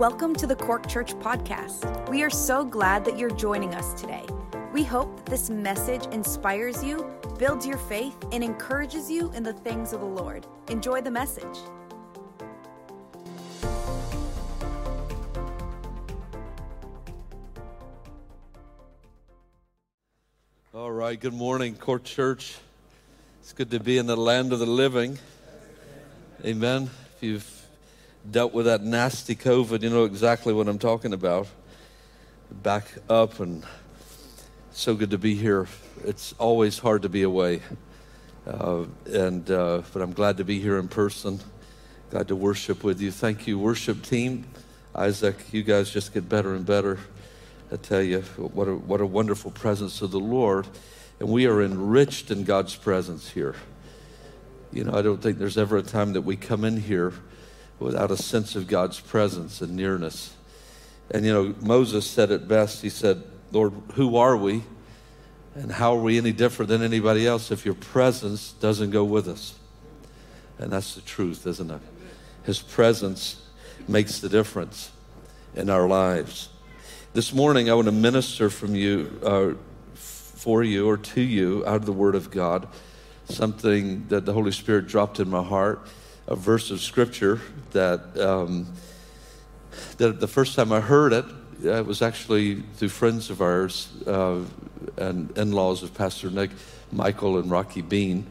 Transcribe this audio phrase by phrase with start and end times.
[0.00, 2.08] Welcome to the Cork Church Podcast.
[2.08, 4.24] We are so glad that you're joining us today.
[4.72, 7.06] We hope that this message inspires you,
[7.38, 10.46] builds your faith, and encourages you in the things of the Lord.
[10.68, 11.44] Enjoy the message.
[20.72, 22.56] All right, good morning, Cork Church.
[23.42, 25.18] It's good to be in the land of the living.
[26.42, 26.88] Amen.
[27.16, 27.59] If you've
[28.28, 31.46] dealt with that nasty COVID, you know exactly what I'm talking about.
[32.50, 33.64] Back up, and
[34.72, 35.68] so good to be here.
[36.04, 37.62] It's always hard to be away,
[38.46, 41.40] uh, and uh, but I'm glad to be here in person.
[42.10, 43.12] Glad to worship with you.
[43.12, 44.46] Thank you, worship team.
[44.96, 46.98] Isaac, you guys just get better and better.
[47.72, 50.66] I tell you, what a, what a wonderful presence of the Lord.
[51.20, 53.54] And we are enriched in God's presence here.
[54.72, 57.12] You know, I don't think there's ever a time that we come in here
[57.80, 60.34] without a sense of God's presence and nearness.
[61.10, 62.82] And, you know, Moses said it best.
[62.82, 64.62] He said, Lord, who are we?
[65.56, 69.26] And how are we any different than anybody else if your presence doesn't go with
[69.26, 69.54] us?
[70.58, 71.80] And that's the truth, isn't it?
[72.44, 73.42] His presence
[73.88, 74.92] makes the difference
[75.56, 76.50] in our lives.
[77.12, 79.54] This morning, I want to minister from you, uh,
[79.94, 82.68] for you, or to you out of the Word of God,
[83.24, 85.88] something that the Holy Spirit dropped in my heart,
[86.30, 87.40] a verse of Scripture
[87.72, 88.66] that, um,
[89.98, 91.24] that the first time I heard it,
[91.62, 94.40] it was actually through friends of ours uh,
[94.96, 96.50] and in laws of Pastor Nick,
[96.92, 98.26] Michael, and Rocky Bean.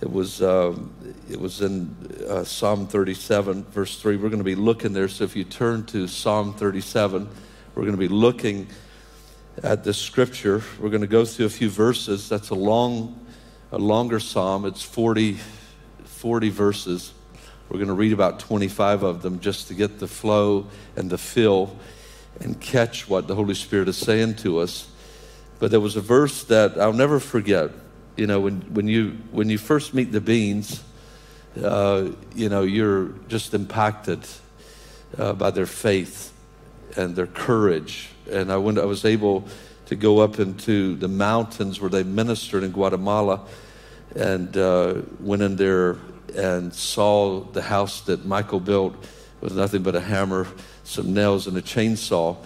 [0.00, 0.92] It was, um,
[1.30, 1.94] it was in
[2.28, 4.16] uh, Psalm 37, verse 3.
[4.16, 5.08] We're going to be looking there.
[5.08, 7.28] So if you turn to Psalm 37,
[7.74, 8.68] we're going to be looking
[9.62, 10.62] at this scripture.
[10.80, 12.28] We're going to go through a few verses.
[12.28, 13.24] That's a long,
[13.70, 14.64] a longer psalm.
[14.64, 15.38] It's 40,
[16.04, 17.12] 40 verses.
[17.68, 21.18] We're going to read about 25 of them just to get the flow and the
[21.18, 21.76] feel
[22.40, 24.88] and catch what the Holy Spirit is saying to us.
[25.58, 27.70] But there was a verse that I'll never forget.
[28.16, 30.82] You know, when, when, you, when you first meet the Beans,
[31.62, 34.20] uh, you know, you're just impacted
[35.16, 36.32] uh, by their faith
[36.96, 38.10] and their courage.
[38.30, 39.44] And I, went, I was able
[39.86, 43.46] to go up into the mountains where they ministered in Guatemala
[44.14, 45.98] and uh, went in there
[46.34, 48.94] and saw the house that Michael built
[49.40, 50.46] with nothing but a hammer,
[50.84, 52.36] some nails, and a chainsaw,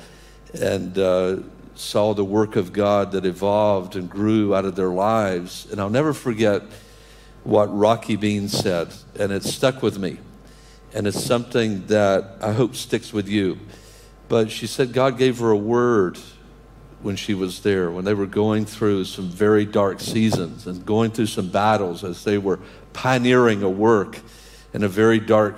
[0.61, 1.37] and uh,
[1.75, 5.67] saw the work of God that evolved and grew out of their lives.
[5.71, 6.63] And I'll never forget
[7.45, 10.19] what Rocky Bean said, and it stuck with me.
[10.95, 13.59] And it's something that I hope sticks with you.
[14.29, 16.19] But she said God gave her a word
[17.03, 21.11] when she was there, when they were going through some very dark seasons and going
[21.11, 22.59] through some battles as they were
[22.93, 24.21] pioneering a work
[24.73, 25.57] in a very dark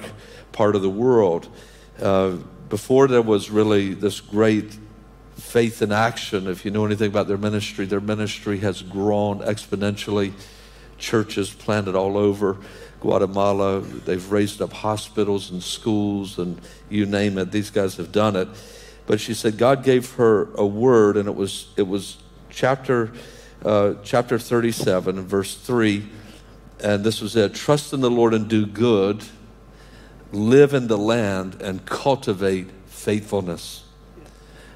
[0.53, 1.49] part of the world.
[2.01, 2.37] Uh,
[2.69, 4.79] before there was really this great
[5.37, 10.33] faith in action, if you know anything about their ministry, their ministry has grown exponentially.
[10.99, 12.59] Churches planted all over.
[13.01, 13.81] Guatemala.
[13.81, 17.51] They've raised up hospitals and schools and you name it.
[17.51, 18.49] These guys have done it.
[19.11, 23.11] But she said God gave her a word, and it was it was chapter
[23.65, 26.07] uh, chapter 37 and verse 3
[26.79, 29.23] and this was it trust in the lord and do good
[30.33, 33.85] live in the land and cultivate faithfulness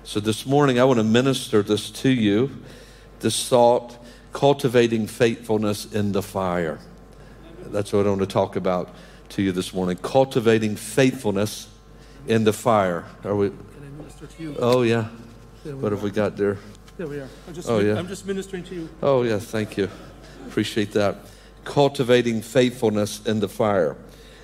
[0.02, 2.50] so this morning i want to minister this to you
[3.20, 3.96] this thought
[4.34, 6.78] cultivating faithfulness in the fire
[7.68, 8.94] that's what I want to talk about
[9.30, 9.96] to you this morning.
[9.96, 11.68] Cultivating faithfulness
[12.26, 13.04] in the fire.
[13.24, 13.50] Are we?
[14.58, 15.08] Oh yeah.
[15.64, 16.58] What have we got there?
[16.96, 17.28] There we are.
[17.48, 17.96] I'm just, oh, yeah.
[17.96, 18.88] I'm just ministering to you.
[19.02, 19.88] Oh yes, thank you.
[20.46, 21.16] Appreciate that.
[21.64, 23.96] Cultivating faithfulness in the fire.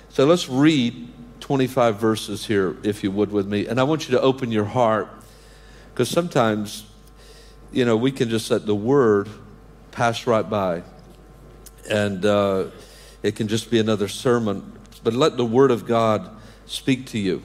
[0.09, 1.09] So let's read
[1.39, 3.67] 25 verses here, if you would, with me.
[3.67, 5.07] And I want you to open your heart,
[5.93, 6.85] because sometimes,
[7.71, 9.29] you know, we can just let the word
[9.91, 10.83] pass right by.
[11.89, 12.65] And uh,
[13.23, 14.73] it can just be another sermon.
[15.03, 16.29] But let the Word of God
[16.65, 17.43] speak to you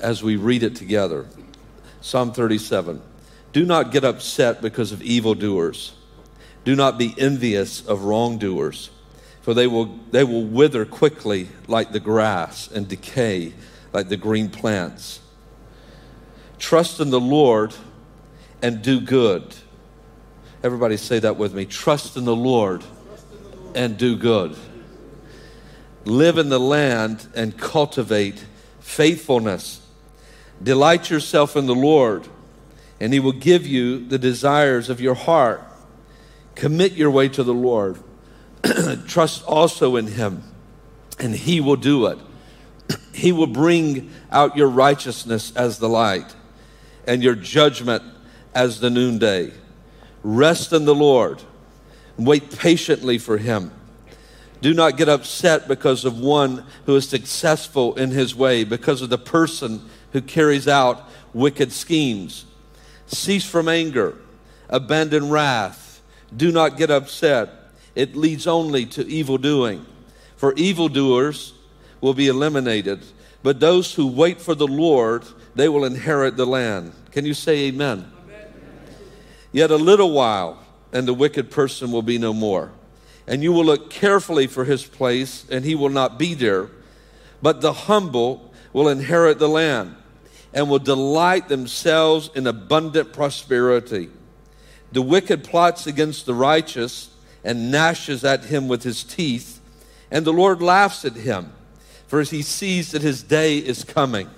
[0.00, 1.26] as we read it together.
[2.06, 3.02] Psalm 37.
[3.52, 5.92] Do not get upset because of evildoers.
[6.64, 8.90] Do not be envious of wrongdoers,
[9.42, 13.54] for they will, they will wither quickly like the grass and decay
[13.92, 15.18] like the green plants.
[16.60, 17.74] Trust in the Lord
[18.62, 19.56] and do good.
[20.62, 21.64] Everybody say that with me.
[21.64, 22.84] Trust in the Lord
[23.74, 24.56] and do good
[26.04, 28.44] live in the land and cultivate
[28.78, 29.85] faithfulness.
[30.62, 32.28] Delight yourself in the Lord,
[33.00, 35.62] and He will give you the desires of your heart.
[36.54, 37.98] Commit your way to the Lord.
[39.06, 40.42] Trust also in Him,
[41.18, 42.18] and He will do it.
[43.12, 46.34] He will bring out your righteousness as the light
[47.06, 48.02] and your judgment
[48.54, 49.52] as the noonday.
[50.22, 51.42] Rest in the Lord.
[52.16, 53.70] And wait patiently for him.
[54.60, 59.10] Do not get upset because of one who is successful in his way, because of
[59.10, 62.46] the person who carries out wicked schemes.
[63.06, 64.16] Cease from anger,
[64.70, 66.00] abandon wrath.
[66.34, 67.50] Do not get upset.
[67.94, 69.84] It leads only to evil doing.
[70.36, 71.52] For evildoers
[72.00, 73.04] will be eliminated,
[73.42, 75.22] but those who wait for the Lord,
[75.54, 76.94] they will inherit the land.
[77.10, 78.10] Can you say amen?
[78.24, 78.46] amen?
[79.52, 80.64] Yet a little while,
[80.94, 82.72] and the wicked person will be no more.
[83.26, 86.70] And you will look carefully for his place, and he will not be there.
[87.42, 89.94] But the humble will inherit the land
[90.56, 94.08] and will delight themselves in abundant prosperity.
[94.90, 97.10] The wicked plots against the righteous
[97.44, 99.60] and gnashes at him with his teeth,
[100.10, 101.52] and the Lord laughs at him,
[102.06, 104.30] for he sees that his day is coming.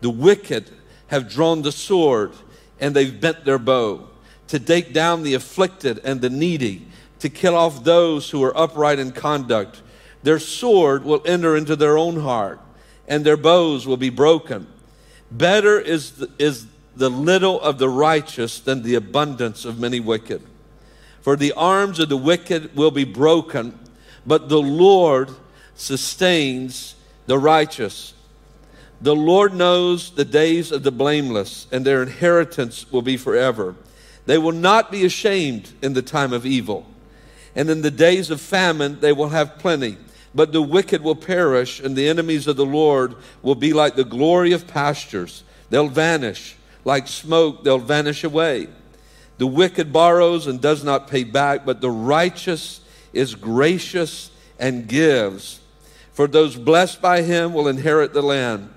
[0.00, 0.70] The wicked
[1.08, 2.32] have drawn the sword,
[2.80, 4.08] and they've bent their bow
[4.48, 6.86] to take down the afflicted and the needy,
[7.18, 9.82] to kill off those who are upright in conduct.
[10.22, 12.60] Their sword will enter into their own heart,
[13.06, 14.68] and their bows will be broken.
[15.32, 20.42] Better is the, is the little of the righteous than the abundance of many wicked.
[21.22, 23.78] For the arms of the wicked will be broken,
[24.26, 25.30] but the Lord
[25.74, 26.96] sustains
[27.26, 28.12] the righteous.
[29.00, 33.74] The Lord knows the days of the blameless, and their inheritance will be forever.
[34.26, 36.86] They will not be ashamed in the time of evil,
[37.56, 39.96] and in the days of famine they will have plenty.
[40.34, 44.04] But the wicked will perish, and the enemies of the Lord will be like the
[44.04, 45.44] glory of pastures.
[45.70, 46.56] They'll vanish.
[46.84, 48.68] Like smoke, they'll vanish away.
[49.38, 52.80] The wicked borrows and does not pay back, but the righteous
[53.12, 55.60] is gracious and gives.
[56.12, 58.70] For those blessed by him will inherit the land,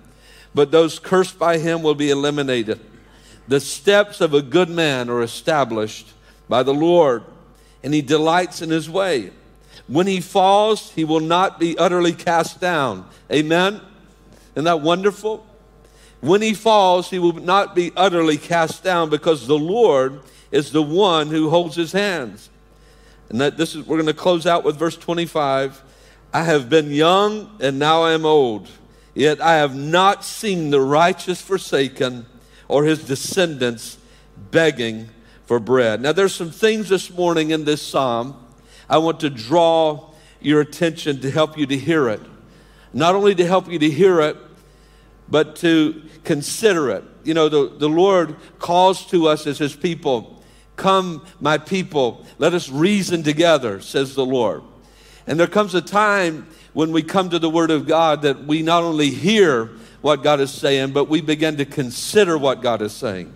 [0.54, 2.80] but those cursed by him will be eliminated.
[3.48, 6.08] The steps of a good man are established
[6.48, 7.24] by the Lord,
[7.84, 9.32] and he delights in his way.
[9.88, 13.08] When he falls, he will not be utterly cast down.
[13.32, 13.82] Amen?
[14.56, 15.46] Isn't that wonderful?
[16.22, 20.22] When he falls, he will not be utterly cast down because the Lord
[20.52, 22.50] is the one who holds his hands.
[23.30, 25.84] And that this is we're going to close out with verse 25.
[26.34, 28.68] I have been young and now I am old,
[29.14, 32.26] yet I have not seen the righteous forsaken
[32.68, 33.98] or his descendants
[34.52, 35.10] begging
[35.46, 36.02] for bread.
[36.02, 38.45] Now there's some things this morning in this psalm
[38.90, 42.22] I want to draw your attention to help you to hear it.
[42.94, 44.38] Not only to help you to hear it,
[45.28, 47.04] but to consider it.
[47.24, 50.36] You know, the, the Lord calls to us as His people
[50.76, 54.62] Come, my people, let us reason together, says the Lord.
[55.28, 58.62] And there comes a time when we come to the Word of God that we
[58.62, 59.72] not only hear
[60.02, 63.34] what God is saying, but we begin to consider what God is saying.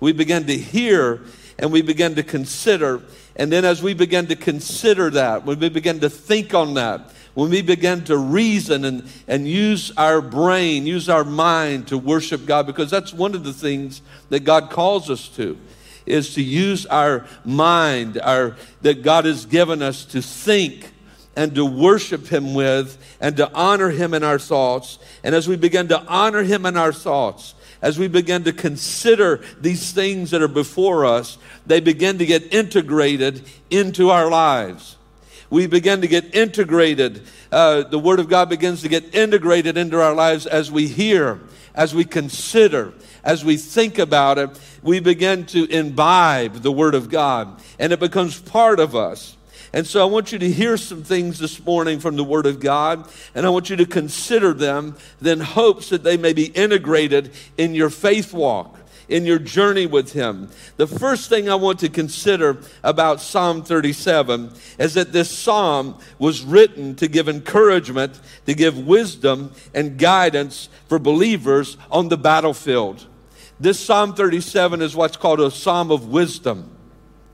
[0.00, 1.22] We begin to hear
[1.58, 3.02] and we begin to consider
[3.36, 7.12] and then as we begin to consider that, when we begin to think on that,
[7.34, 12.44] when we begin to reason and, and use our brain, use our mind to worship
[12.44, 15.58] God, because that's one of the things that God calls us to,
[16.04, 20.92] is to use our mind, our, that God has given us to think
[21.34, 24.98] and to worship Him with and to honor Him in our thoughts.
[25.24, 29.42] And as we begin to honor Him in our thoughts, as we begin to consider
[29.60, 31.36] these things that are before us,
[31.66, 34.96] they begin to get integrated into our lives.
[35.50, 37.26] We begin to get integrated.
[37.50, 41.40] Uh, the Word of God begins to get integrated into our lives as we hear,
[41.74, 44.58] as we consider, as we think about it.
[44.82, 49.36] We begin to imbibe the Word of God, and it becomes part of us.
[49.74, 52.60] And so I want you to hear some things this morning from the Word of
[52.60, 57.32] God, and I want you to consider them, then hopes that they may be integrated
[57.56, 60.48] in your faith walk in your journey with Him.
[60.76, 66.42] The first thing I want to consider about Psalm 37 is that this psalm was
[66.42, 73.06] written to give encouragement, to give wisdom and guidance for believers on the battlefield.
[73.60, 76.70] This Psalm 37 is what's called a psalm of wisdom.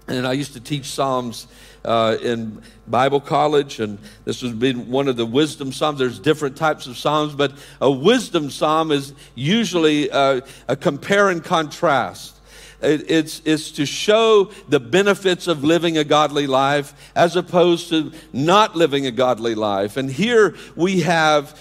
[0.09, 1.47] And I used to teach Psalms
[1.89, 5.99] uh, in Bible college, and this has been one of the wisdom psalms.
[5.99, 11.43] There's different types of psalms, but a wisdom psalm is usually uh, a compare and
[11.43, 12.35] contrast.
[12.81, 18.77] It's, it's to show the benefits of living a godly life as opposed to not
[18.77, 19.97] living a godly life.
[19.97, 21.61] And here we have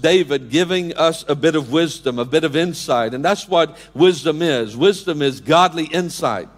[0.00, 3.14] David giving us a bit of wisdom, a bit of insight.
[3.14, 6.48] And that's what wisdom is wisdom is godly insight.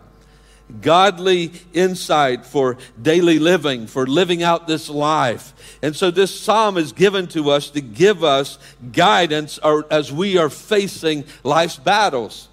[0.81, 5.53] Godly insight for daily living, for living out this life.
[5.83, 8.59] And so this psalm is given to us to give us
[8.93, 9.59] guidance
[9.91, 12.49] as we are facing life's battles.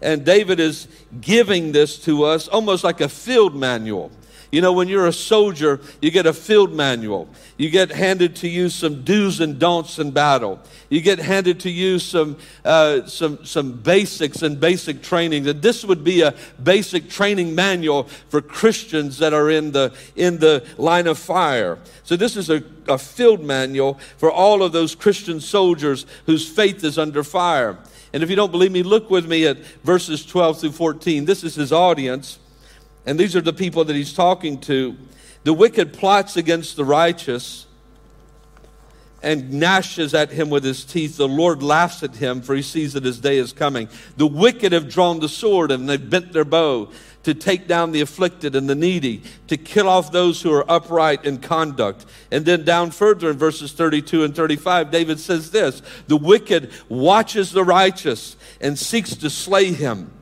[0.00, 0.88] And David is
[1.20, 4.10] giving this to us almost like a field manual.
[4.50, 7.28] You know, when you're a soldier, you get a field manual.
[7.56, 10.60] You get handed to you some do's and don'ts in battle.
[10.88, 15.46] You get handed to you some, uh, some, some basics and basic training.
[15.46, 20.38] And this would be a basic training manual for Christians that are in the, in
[20.38, 21.78] the line of fire.
[22.02, 26.82] So this is a, a field manual for all of those Christian soldiers whose faith
[26.82, 27.78] is under fire.
[28.12, 31.24] And if you don't believe me, look with me at verses 12 through 14.
[31.24, 32.39] This is his audience.
[33.10, 34.96] And these are the people that he's talking to.
[35.42, 37.66] The wicked plots against the righteous
[39.20, 41.16] and gnashes at him with his teeth.
[41.16, 43.88] The Lord laughs at him, for he sees that his day is coming.
[44.16, 46.92] The wicked have drawn the sword and they've bent their bow
[47.24, 51.24] to take down the afflicted and the needy, to kill off those who are upright
[51.24, 52.06] in conduct.
[52.30, 57.50] And then down further in verses 32 and 35, David says this The wicked watches
[57.50, 60.12] the righteous and seeks to slay him.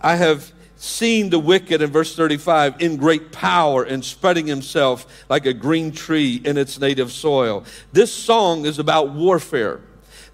[0.00, 5.46] I have seen the wicked in verse 35 in great power and spreading himself like
[5.46, 7.64] a green tree in its native soil.
[7.92, 9.80] This song is about warfare.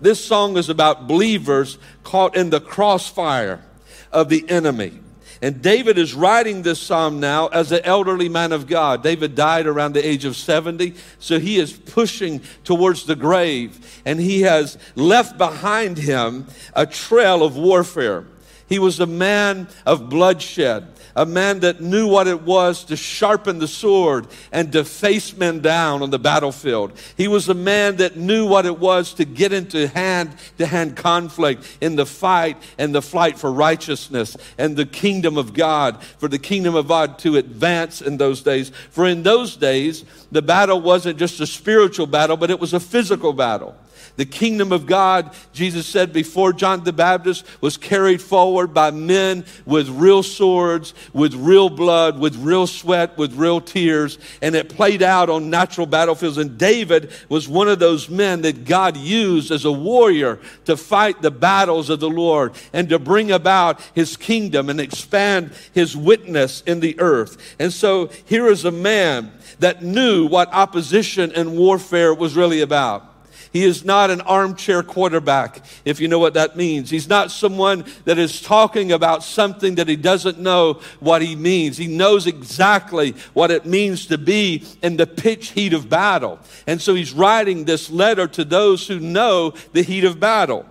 [0.01, 3.63] This song is about believers caught in the crossfire
[4.11, 4.99] of the enemy.
[5.43, 9.03] And David is writing this psalm now as an elderly man of God.
[9.03, 14.19] David died around the age of 70, so he is pushing towards the grave, and
[14.19, 18.25] he has left behind him a trail of warfare.
[18.69, 23.59] He was a man of bloodshed, a man that knew what it was to sharpen
[23.59, 26.93] the sword and to face men down on the battlefield.
[27.17, 30.97] He was a man that knew what it was to get into hand to hand
[30.97, 36.29] conflict in the fight and the flight for righteousness and the kingdom of God, for
[36.29, 38.71] the kingdom of God to advance in those days.
[38.91, 42.81] For in those days, the battle wasn't just a spiritual battle, but it was a
[42.81, 43.75] physical battle.
[44.19, 49.45] The kingdom of God, Jesus said before John the Baptist, was carried forward by men
[49.65, 55.05] with real swords, with real blood, with real sweat, with real tears, and it played
[55.05, 56.37] out on natural battlefields.
[56.37, 61.23] And David was one of those men that God used as a warrior to fight
[61.23, 66.63] the battles of the Lord and to bring about his kingdom and expand his witness
[66.63, 67.55] in the earth.
[67.61, 73.08] And so here is a man that knew what opposition and warfare was really about.
[73.53, 76.91] He is not an armchair quarterback, if you know what that means.
[76.91, 81.77] He's not someone that is talking about something that he doesn't know what he means.
[81.77, 86.39] He knows exactly what it means to be in the pitch heat of battle.
[86.67, 90.67] And so he's writing this letter to those who know the heat of battle.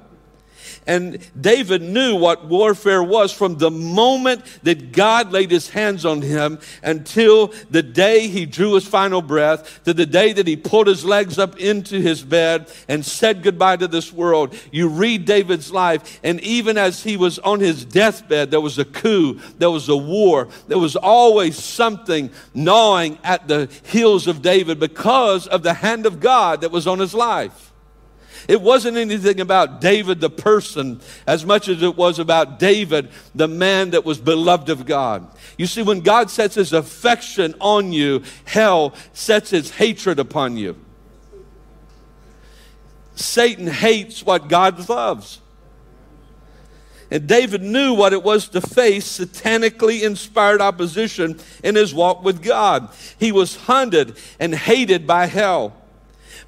[0.88, 6.22] And David knew what warfare was from the moment that God laid his hands on
[6.22, 10.88] him until the day he drew his final breath, to the day that he pulled
[10.88, 14.58] his legs up into his bed and said goodbye to this world.
[14.72, 18.86] You read David's life, and even as he was on his deathbed, there was a
[18.86, 24.80] coup, there was a war, there was always something gnawing at the heels of David
[24.80, 27.74] because of the hand of God that was on his life.
[28.48, 33.48] It wasn't anything about David the person as much as it was about David, the
[33.48, 35.28] man that was beloved of God.
[35.58, 40.76] You see, when God sets his affection on you, hell sets its hatred upon you.
[43.16, 45.42] Satan hates what God loves.
[47.10, 52.44] And David knew what it was to face satanically inspired opposition in his walk with
[52.44, 52.90] God.
[53.18, 55.74] He was hunted and hated by hell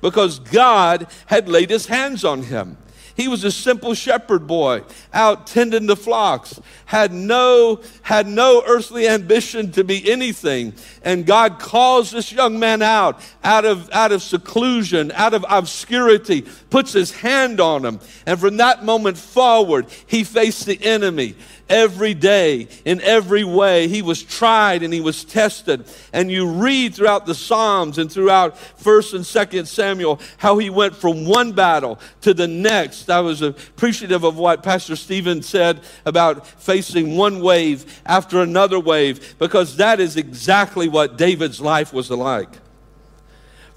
[0.01, 2.77] because God had laid his hands on him.
[3.19, 9.09] He was a simple shepherd boy out tending the flocks, had no, had no earthly
[9.09, 10.73] ambition to be anything.
[11.03, 16.45] And God calls this young man out, out of, out of seclusion, out of obscurity,
[16.69, 17.99] puts his hand on him.
[18.25, 21.35] And from that moment forward, he faced the enemy
[21.69, 23.87] every day, in every way.
[23.87, 25.85] He was tried and he was tested.
[26.11, 30.95] And you read throughout the Psalms and throughout 1st and 2nd Samuel how he went
[30.95, 33.09] from one battle to the next.
[33.09, 39.35] I was appreciative of what Pastor Stephen said about facing one wave after another wave,
[39.37, 42.49] because that is exactly what David's life was like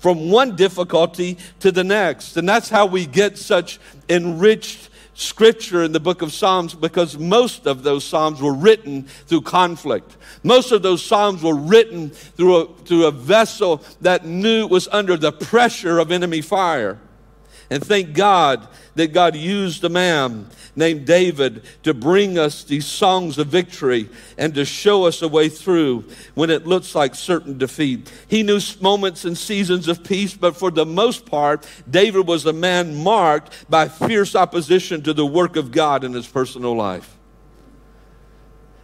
[0.03, 2.37] from one difficulty to the next.
[2.37, 4.89] And that's how we get such enriched
[5.23, 10.17] scripture in the book of Psalms because most of those Psalms were written through conflict.
[10.43, 15.17] Most of those Psalms were written through a, through a vessel that knew was under
[15.17, 16.99] the pressure of enemy fire.
[17.73, 23.39] And thank God that God used a man named David to bring us these songs
[23.39, 28.13] of victory and to show us a way through when it looks like certain defeat.
[28.29, 32.53] He knew moments and seasons of peace, but for the most part, David was a
[32.53, 37.17] man marked by fierce opposition to the work of God in his personal life.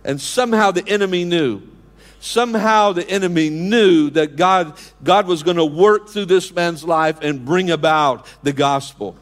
[0.03, 1.61] And somehow the enemy knew
[2.21, 7.19] somehow the enemy knew that God, God was going to work through this man's life
[7.23, 9.17] and bring about the gospel.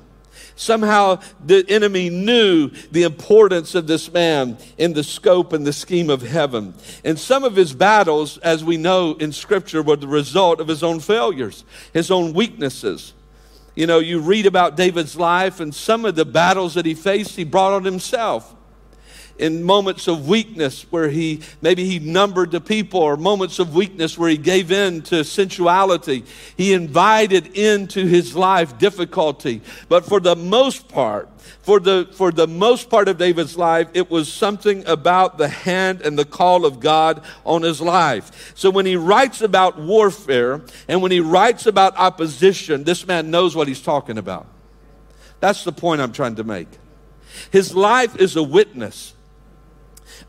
[0.58, 6.08] Somehow the enemy knew the importance of this man in the scope and the scheme
[6.08, 6.72] of heaven.
[7.04, 10.82] And some of his battles, as we know in Scripture, were the result of his
[10.82, 13.12] own failures, his own weaknesses.
[13.74, 17.36] You know, you read about David's life and some of the battles that he faced,
[17.36, 18.55] he brought on himself
[19.38, 24.16] in moments of weakness where he maybe he numbered the people or moments of weakness
[24.16, 26.24] where he gave in to sensuality.
[26.56, 29.60] He invited into his life difficulty.
[29.88, 31.28] But for the most part
[31.62, 36.00] for the for the most part of David's life it was something about the hand
[36.02, 38.52] and the call of God on his life.
[38.56, 43.54] So when he writes about warfare and when he writes about opposition this man knows
[43.54, 44.46] what he's talking about.
[45.40, 46.68] That's the point I'm trying to make.
[47.50, 49.12] His life is a witness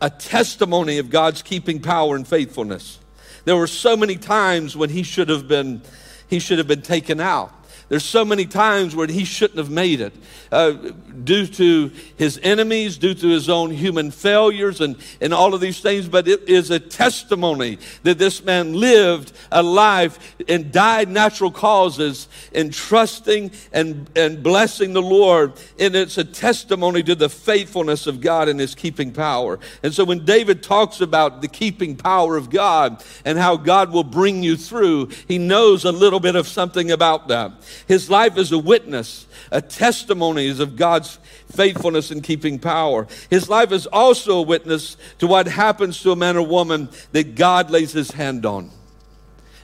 [0.01, 2.99] a testimony of God's keeping power and faithfulness.
[3.45, 5.81] There were so many times when he should have been
[6.29, 7.53] he should have been taken out.
[7.89, 10.13] There's so many times where he shouldn't have made it
[10.51, 10.71] uh,
[11.23, 15.79] due to his enemies, due to his own human failures, and, and all of these
[15.79, 16.09] things.
[16.09, 22.27] But it is a testimony that this man lived a life and died natural causes
[22.51, 25.53] in trusting and, and blessing the Lord.
[25.79, 29.59] And it's a testimony to the faithfulness of God and his keeping power.
[29.81, 34.03] And so when David talks about the keeping power of God and how God will
[34.03, 37.53] bring you through, he knows a little bit of something about that.
[37.87, 41.19] His life is a witness, a testimony is of God's
[41.51, 43.07] faithfulness in keeping power.
[43.29, 47.35] His life is also a witness to what happens to a man or woman that
[47.35, 48.71] God lays his hand on.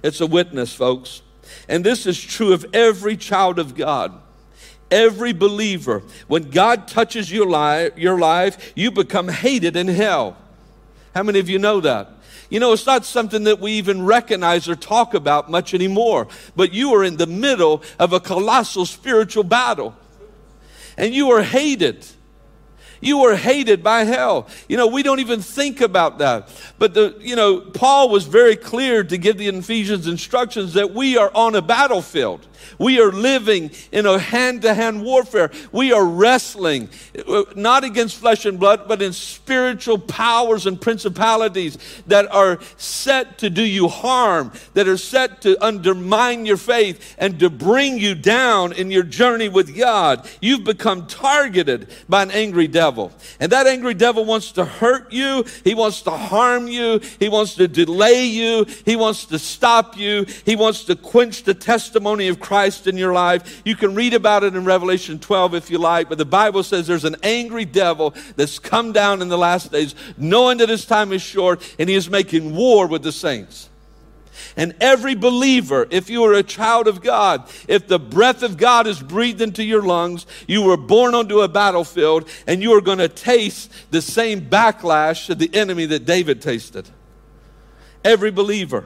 [0.04, 1.22] It's a witness, folks.
[1.68, 4.20] And this is true of every child of God
[4.94, 6.04] every believer.
[6.28, 10.38] When God touches your life, your life, you become hated in hell.
[11.16, 12.10] How many of you know that?
[12.50, 16.74] You know, it's not something that we even recognize or talk about much anymore, but
[16.74, 19.96] you are in the middle of a colossal spiritual battle.
[20.98, 22.06] And you are hated.
[23.04, 24.48] You are hated by hell.
[24.70, 26.50] You know, we don't even think about that.
[26.80, 31.18] But the, you know, Paul was very clear to give the Ephesians instructions that we
[31.18, 32.48] are on a battlefield.
[32.78, 35.52] We are living in a hand to hand warfare.
[35.72, 36.90] We are wrestling
[37.28, 43.38] uh, not against flesh and blood, but in spiritual powers and principalities that are set
[43.40, 48.16] to do you harm, that are set to undermine your faith and to bring you
[48.16, 50.28] down in your journey with God.
[50.42, 53.12] You've become targeted by an angry devil.
[53.40, 57.56] And that angry devil wants to hurt you, he wants to harm you, he wants
[57.56, 62.40] to delay you, he wants to stop you, he wants to quench the testimony of
[62.40, 63.64] Christ Christ in your life.
[63.66, 66.86] You can read about it in Revelation 12 if you like, but the Bible says
[66.86, 71.12] there's an angry devil that's come down in the last days, knowing that his time
[71.14, 73.70] is short, and he is making war with the saints.
[74.56, 78.86] And every believer, if you are a child of God, if the breath of God
[78.86, 83.00] is breathed into your lungs, you were born onto a battlefield, and you are going
[83.00, 86.88] to taste the same backlash of the enemy that David tasted.
[88.06, 88.86] Every believer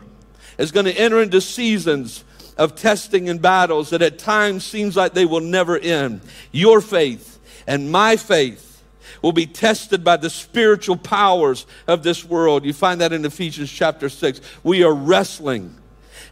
[0.58, 2.24] is going to enter into seasons
[2.58, 6.22] of testing and battles that at times seems like they will never end.
[6.52, 8.84] Your faith and my faith
[9.22, 12.66] will be tested by the spiritual powers of this world.
[12.66, 14.42] You find that in Ephesians chapter 6.
[14.64, 15.76] We are wrestling.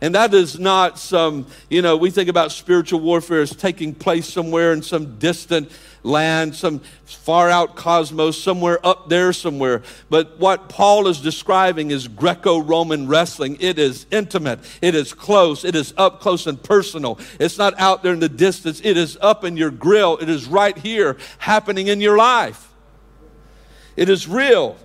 [0.01, 4.27] And that is not some, you know, we think about spiritual warfare as taking place
[4.27, 5.71] somewhere in some distant
[6.05, 9.83] land, some far out cosmos, somewhere up there somewhere.
[10.09, 13.57] But what Paul is describing is Greco Roman wrestling.
[13.59, 17.19] It is intimate, it is close, it is up close and personal.
[17.39, 20.47] It's not out there in the distance, it is up in your grill, it is
[20.47, 22.71] right here happening in your life.
[23.95, 24.77] It is real.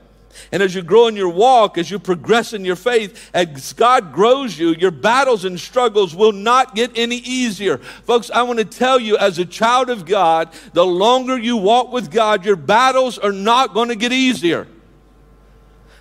[0.52, 4.12] And as you grow in your walk, as you progress in your faith, as God
[4.12, 7.78] grows you, your battles and struggles will not get any easier.
[7.78, 11.92] Folks, I want to tell you, as a child of God, the longer you walk
[11.92, 14.66] with God, your battles are not going to get easier.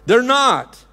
[0.05, 0.83] They're not.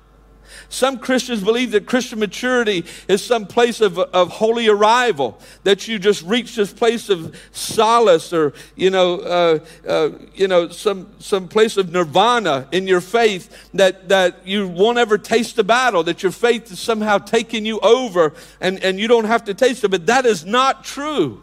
[0.77, 5.99] Some Christians believe that Christian maturity is some place of, of holy arrival, that you
[5.99, 9.59] just reach this place of solace or, you know, uh,
[9.89, 14.99] uh, you know some, some place of nirvana in your faith, that, that you won't
[14.99, 19.09] ever taste the battle, that your faith is somehow taking you over and, and you
[19.09, 19.91] don't have to taste it.
[19.91, 21.41] But that is not true.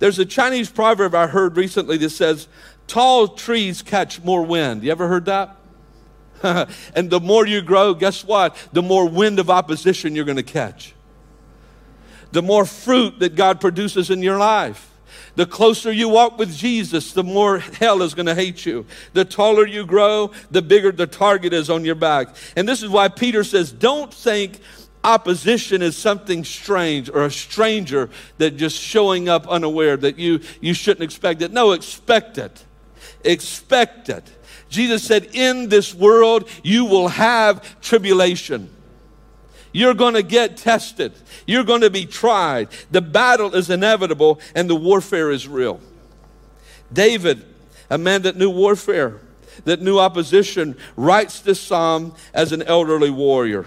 [0.00, 2.48] There's a Chinese proverb I heard recently that says,
[2.88, 4.82] tall trees catch more wind.
[4.82, 5.59] You ever heard that?
[6.94, 8.56] and the more you grow, guess what?
[8.72, 10.94] The more wind of opposition you're going to catch.
[12.32, 14.86] The more fruit that God produces in your life.
[15.36, 18.86] The closer you walk with Jesus, the more hell is going to hate you.
[19.12, 22.28] The taller you grow, the bigger the target is on your back.
[22.56, 24.60] And this is why Peter says, don't think
[25.02, 30.74] opposition is something strange or a stranger that just showing up unaware that you, you
[30.74, 31.52] shouldn't expect it.
[31.52, 32.64] No, expect it.
[33.24, 34.30] Expect it.
[34.70, 38.70] Jesus said, In this world, you will have tribulation.
[39.72, 41.12] You're going to get tested.
[41.46, 42.68] You're going to be tried.
[42.90, 45.80] The battle is inevitable and the warfare is real.
[46.92, 47.44] David,
[47.88, 49.20] a man that knew warfare,
[49.64, 53.66] that knew opposition, writes this psalm as an elderly warrior.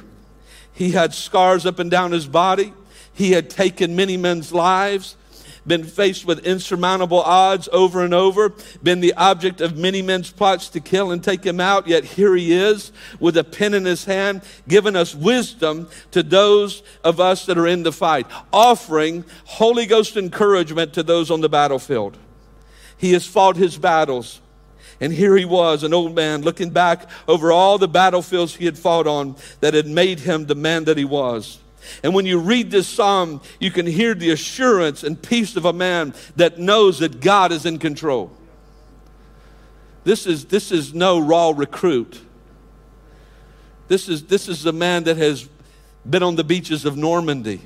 [0.73, 2.73] He had scars up and down his body.
[3.13, 5.15] He had taken many men's lives,
[5.65, 10.69] been faced with insurmountable odds over and over, been the object of many men's plots
[10.69, 11.87] to kill and take him out.
[11.87, 16.83] Yet here he is with a pen in his hand, giving us wisdom to those
[17.03, 21.49] of us that are in the fight, offering Holy Ghost encouragement to those on the
[21.49, 22.17] battlefield.
[22.97, 24.39] He has fought his battles.
[25.01, 28.77] And here he was, an old man, looking back over all the battlefields he had
[28.77, 31.59] fought on that had made him the man that he was.
[32.03, 35.73] And when you read this psalm, you can hear the assurance and peace of a
[35.73, 38.31] man that knows that God is in control.
[40.03, 42.21] This is, this is no raw recruit.
[43.87, 45.47] This is, this is a man that has
[46.09, 47.61] been on the beaches of Normandy.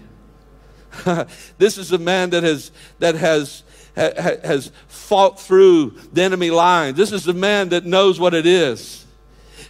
[1.58, 3.64] this is a man that has, that has
[3.96, 4.12] ha,
[4.44, 6.98] has fought through the enemy lines.
[6.98, 9.06] This is the man that knows what it is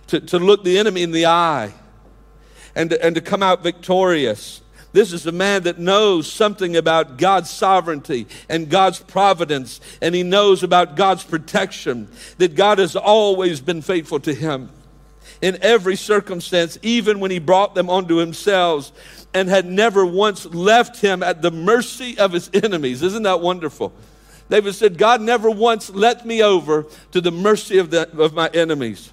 [0.08, 1.74] to, to look the enemy in the eye
[2.78, 4.62] and to, and to come out victorious.
[4.94, 10.24] This is a man that knows something about God's sovereignty and God's providence, and he
[10.24, 14.70] knows about God's protection, that God has always been faithful to him
[15.42, 18.92] in every circumstance, even when he brought them onto himself
[19.34, 23.04] and had never once left him at the mercy of his enemies.
[23.04, 23.94] Isn't that wonderful?
[24.50, 28.50] David said, God never once let me over to the mercy of, the, of my
[28.54, 29.12] enemies,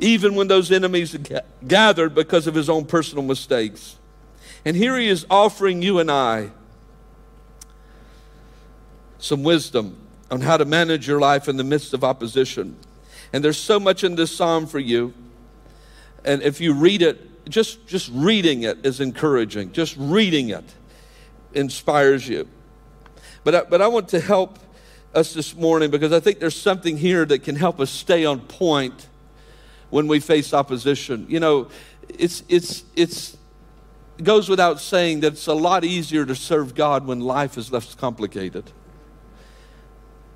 [0.00, 1.16] even when those enemies
[1.66, 3.96] gathered because of his own personal mistakes.
[4.64, 6.50] And here he is offering you and I
[9.18, 9.96] some wisdom
[10.30, 12.76] on how to manage your life in the midst of opposition.
[13.32, 15.12] And there's so much in this psalm for you.
[16.24, 19.72] And if you read it, just, just reading it is encouraging.
[19.72, 20.64] Just reading it
[21.52, 22.48] inspires you.
[23.44, 24.58] But I, but I want to help
[25.14, 28.40] us this morning because I think there's something here that can help us stay on
[28.40, 29.08] point
[29.90, 31.26] when we face opposition.
[31.28, 31.68] You know,
[32.08, 33.36] it's, it's, it's,
[34.18, 37.70] it goes without saying that it's a lot easier to serve God when life is
[37.72, 38.70] less complicated.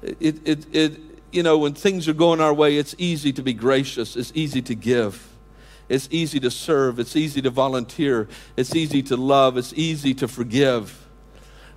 [0.02, 1.00] It, it, it,
[1.32, 4.62] you know, when things are going our way, it's easy to be gracious, it's easy
[4.62, 5.30] to give.
[5.88, 6.98] It's easy to serve.
[6.98, 8.26] It's easy to volunteer.
[8.56, 9.58] It's easy to love.
[9.58, 11.06] It's easy to forgive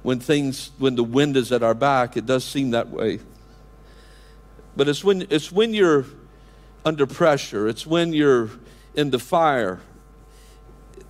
[0.01, 3.19] when things, when the wind is at our back, it does seem that way.
[4.77, 6.05] But it's when, it's when you're
[6.87, 8.49] under pressure, it's when you're
[8.95, 9.81] in the fire.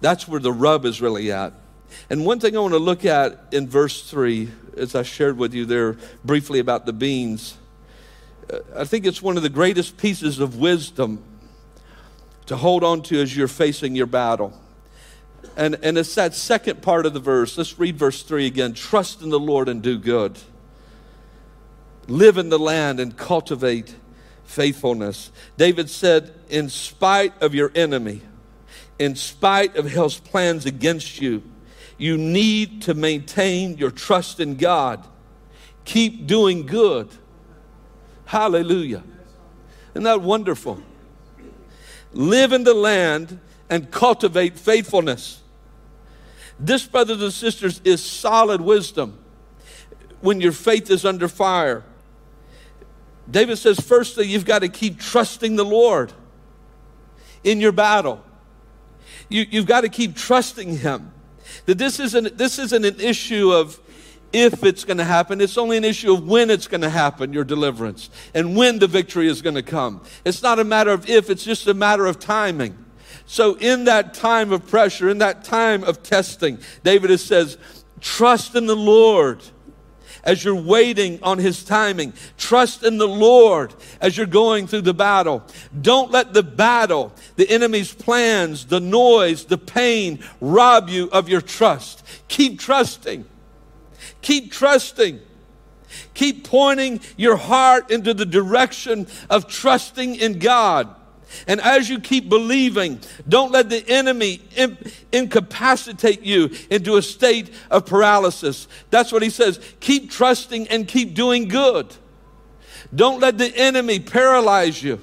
[0.01, 1.53] That's where the rub is really at.
[2.09, 5.53] And one thing I want to look at in verse 3, as I shared with
[5.53, 7.57] you there briefly about the Beans,
[8.51, 11.23] uh, I think it's one of the greatest pieces of wisdom
[12.47, 14.59] to hold on to as you're facing your battle.
[15.55, 17.55] And, and it's that second part of the verse.
[17.55, 18.73] Let's read verse 3 again.
[18.73, 20.39] Trust in the Lord and do good.
[22.07, 23.95] Live in the land and cultivate
[24.47, 25.31] faithfulness.
[25.57, 28.21] David said, In spite of your enemy,
[28.97, 31.43] in spite of hell's plans against you,
[31.97, 35.05] you need to maintain your trust in God.
[35.85, 37.09] Keep doing good.
[38.25, 39.03] Hallelujah.
[39.93, 40.81] Isn't that wonderful?
[42.13, 45.41] Live in the land and cultivate faithfulness.
[46.59, 49.19] This, brothers and sisters, is solid wisdom
[50.21, 51.83] when your faith is under fire.
[53.29, 56.13] David says, firstly, you've got to keep trusting the Lord
[57.43, 58.23] in your battle.
[59.29, 61.11] You, you've got to keep trusting Him.
[61.65, 63.79] That this isn't, this isn't an issue of
[64.33, 67.31] if it's going to happen, it's only an issue of when it's going to happen,
[67.31, 70.01] your deliverance, and when the victory is going to come.
[70.25, 72.77] It's not a matter of if, it's just a matter of timing.
[73.25, 77.57] So, in that time of pressure, in that time of testing, David says,
[77.99, 79.41] Trust in the Lord
[80.27, 82.13] as you're waiting on his timing.
[82.37, 85.41] Trust in the Lord as you're going through the battle.
[85.81, 91.41] Don't let the battle, the enemy's plans, the noise, the pain rob you of your
[91.41, 92.03] trust.
[92.27, 93.25] Keep trusting.
[94.21, 95.21] Keep trusting.
[96.13, 100.93] Keep pointing your heart into the direction of trusting in God.
[101.47, 104.41] And as you keep believing, don't let the enemy
[105.11, 108.67] incapacitate you into a state of paralysis.
[108.89, 109.59] That's what he says.
[109.79, 111.93] Keep trusting and keep doing good.
[112.93, 114.99] Don't let the enemy paralyze you.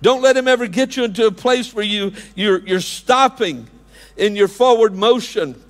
[0.00, 3.68] Don't let him ever get you into a place where you, you're, you're stopping
[4.16, 5.61] in your forward motion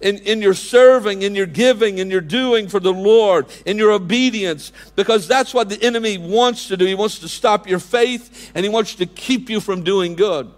[0.00, 3.92] in, in your serving, in your giving, in your doing for the Lord, in your
[3.92, 6.86] obedience, because that's what the enemy wants to do.
[6.86, 10.50] He wants to stop your faith and he wants to keep you from doing good.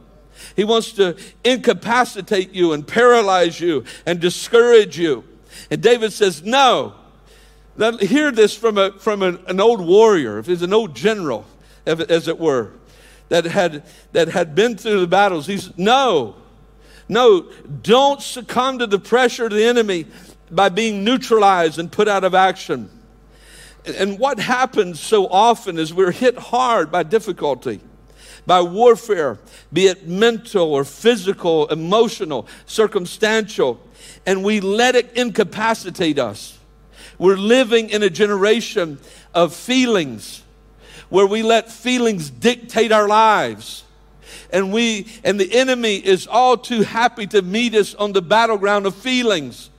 [0.57, 5.25] He wants to incapacitate you and paralyze you and discourage you.
[5.71, 6.95] And David says, No.
[7.77, 11.47] Now, hear this from, a, from an, an old warrior, if he's an old general,
[11.87, 12.73] as it were,
[13.31, 15.47] that had, that had been through the battles.
[15.47, 16.37] He's, No.
[17.13, 17.43] No,
[17.83, 20.07] don't succumb to the pressure of the enemy
[20.51, 22.89] by being neutralized and put out of action.
[23.85, 27.81] And what happens so often is we're hit hard by difficulty,
[28.47, 29.39] by warfare,
[29.71, 33.79] be it mental or physical, emotional, circumstantial,
[34.25, 36.59] and we let it incapacitate us.
[37.19, 38.99] We're living in a generation
[39.35, 40.43] of feelings
[41.11, 43.85] where we let feelings dictate our lives
[44.51, 48.87] and we and the enemy is all too happy to meet us on the battleground
[48.87, 49.71] of feelings.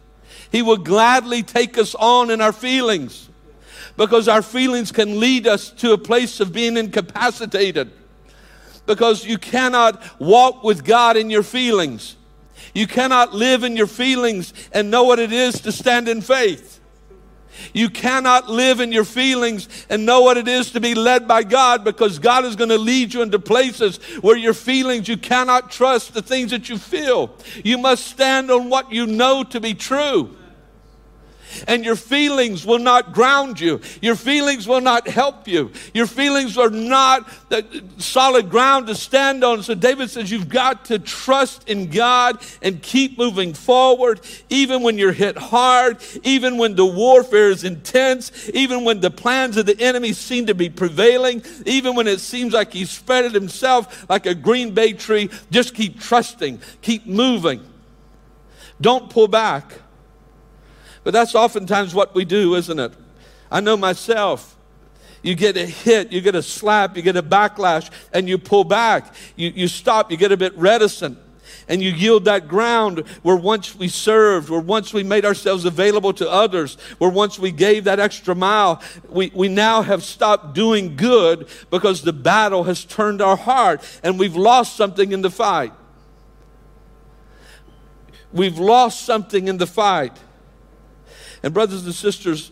[0.52, 3.30] He will gladly take us on in our feelings
[3.98, 7.92] because our feelings can lead us to a place of being incapacitated.
[8.86, 12.18] Because you cannot walk with God in your feelings.
[12.74, 16.73] You cannot live in your feelings and know what it is to stand in faith.
[17.72, 21.44] You cannot live in your feelings and know what it is to be led by
[21.44, 25.72] God because God is going to lead you into places where your feelings, you cannot
[25.72, 27.36] trust the things that you feel.
[27.64, 30.36] You must stand on what you know to be true
[31.68, 33.82] and your feelings will not ground you.
[34.02, 35.72] Your feelings will not help you.
[35.94, 39.64] Your feelings are not the solid ground to stand on.
[39.64, 44.98] So David says you've got to trust in God and keep moving forward, even when
[44.98, 49.80] you're hit hard, even when the warfare is intense, even when the plans of the
[49.80, 54.26] enemy seem to be prevailing, even when it seems like he's spread it himself like
[54.26, 55.30] a green bay tree.
[55.52, 57.64] Just keep trusting, keep moving.
[58.82, 59.74] Don't pull back.
[61.04, 62.94] But that's oftentimes what we do, isn't it?
[63.52, 64.56] I know myself.
[65.22, 68.66] You get a hit, you get a slap, you get a backlash, and you pull
[68.66, 69.14] back.
[69.36, 71.18] You, you stop, you get a bit reticent
[71.68, 76.14] and you yield that ground where once we served, where once we made ourselves available
[76.14, 80.96] to others, where once we gave that extra mile, we, we now have stopped doing
[80.96, 85.74] good because the battle has turned our heart and we've lost something in the fight.
[88.32, 90.18] We've lost something in the fight.
[91.44, 92.52] And, brothers and sisters,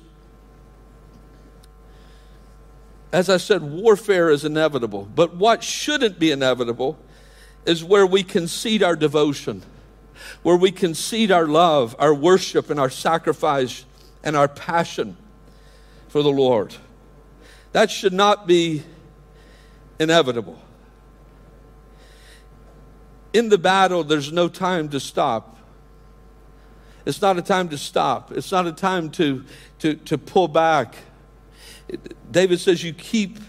[3.14, 5.10] as I said, warfare is inevitable.
[5.16, 7.00] But what shouldn't be inevitable
[7.66, 9.64] is where we concede our devotion,
[10.44, 13.86] where we concede our love, our worship, and our sacrifice
[14.24, 15.18] and our passion
[16.08, 16.76] for the Lord.
[17.72, 18.84] That should not be
[20.00, 20.62] inevitable.
[23.34, 25.58] In the battle, there's no time to stop.
[27.06, 28.32] It's not a time to stop.
[28.32, 29.44] It's not a time to,
[29.80, 30.96] to, to pull back.
[32.30, 33.40] David says you keep,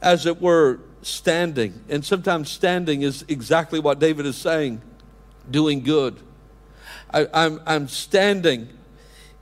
[0.00, 1.84] as it were, standing.
[1.88, 4.82] And sometimes standing is exactly what David is saying
[5.50, 6.16] doing good.
[7.10, 8.68] I, am I'm, I'm standing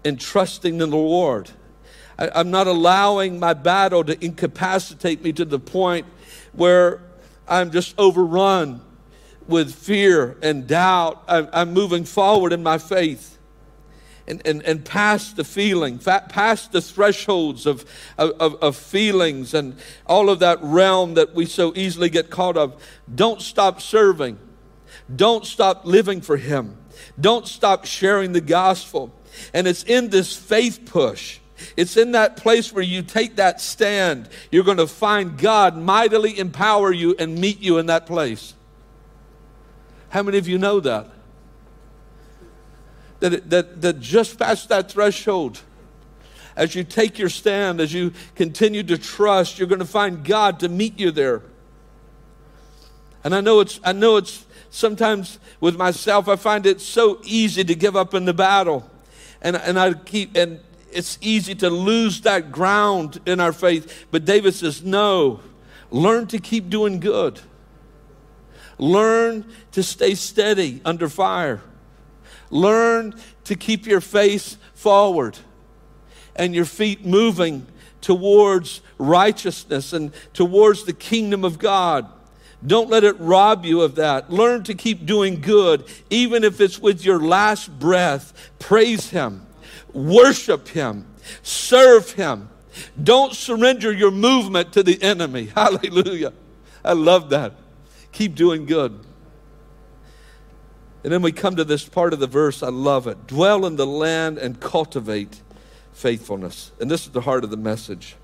[0.05, 1.51] and trusting in the Lord.
[2.18, 6.07] I, I'm not allowing my battle to incapacitate me to the point
[6.53, 7.01] where
[7.46, 8.81] I'm just overrun
[9.48, 11.24] with fear and doubt.
[11.26, 13.37] I'm, I'm moving forward in my faith.
[14.26, 17.87] And, and, and past the feeling, past the thresholds of,
[18.18, 22.80] of, of feelings and all of that realm that we so easily get caught of.
[23.12, 24.38] Don't stop serving.
[25.14, 26.76] Don't stop living for Him.
[27.18, 29.14] Don't stop sharing the gospel.
[29.54, 31.38] And it's in this faith push.
[31.76, 34.28] It's in that place where you take that stand.
[34.50, 38.54] You're going to find God mightily empower you and meet you in that place.
[40.11, 41.07] How many of you know that?
[43.21, 45.61] That, that, that just past that threshold,
[46.57, 50.61] as you take your stand, as you continue to trust, you're going to find God
[50.61, 51.42] to meet you there.
[53.25, 57.64] And I know it's, I know it's sometimes with myself, I find it so easy
[57.64, 58.88] to give up in the battle.
[59.42, 64.07] And, and I keep, and it's easy to lose that ground in our faith.
[64.11, 65.40] But David says, no,
[65.90, 67.40] learn to keep doing good.
[68.78, 71.60] Learn to stay steady under fire.
[72.50, 73.14] Learn
[73.44, 75.38] to keep your face forward.
[76.36, 77.66] and your feet moving
[78.00, 82.06] towards righteousness and towards the kingdom of God.
[82.64, 84.30] Don't let it rob you of that.
[84.30, 88.32] Learn to keep doing good, even if it's with your last breath.
[88.58, 89.46] Praise Him,
[89.92, 91.06] worship Him,
[91.42, 92.48] serve Him.
[93.02, 95.46] Don't surrender your movement to the enemy.
[95.54, 96.32] Hallelujah.
[96.84, 97.52] I love that.
[98.18, 98.98] Keep doing good.
[101.04, 102.64] And then we come to this part of the verse.
[102.64, 103.28] I love it.
[103.28, 105.40] Dwell in the land and cultivate
[105.92, 106.72] faithfulness.
[106.81, 108.16] And this is the heart of the message.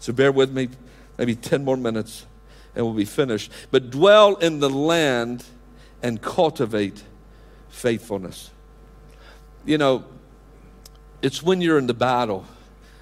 [0.00, 0.68] So bear with me,
[1.16, 2.26] maybe 10 more minutes
[2.74, 3.50] and we'll be finished.
[3.70, 5.46] But dwell in the land
[6.02, 7.02] and cultivate
[7.70, 8.50] faithfulness.
[9.64, 10.04] You know,
[11.22, 12.44] it's when you're in the battle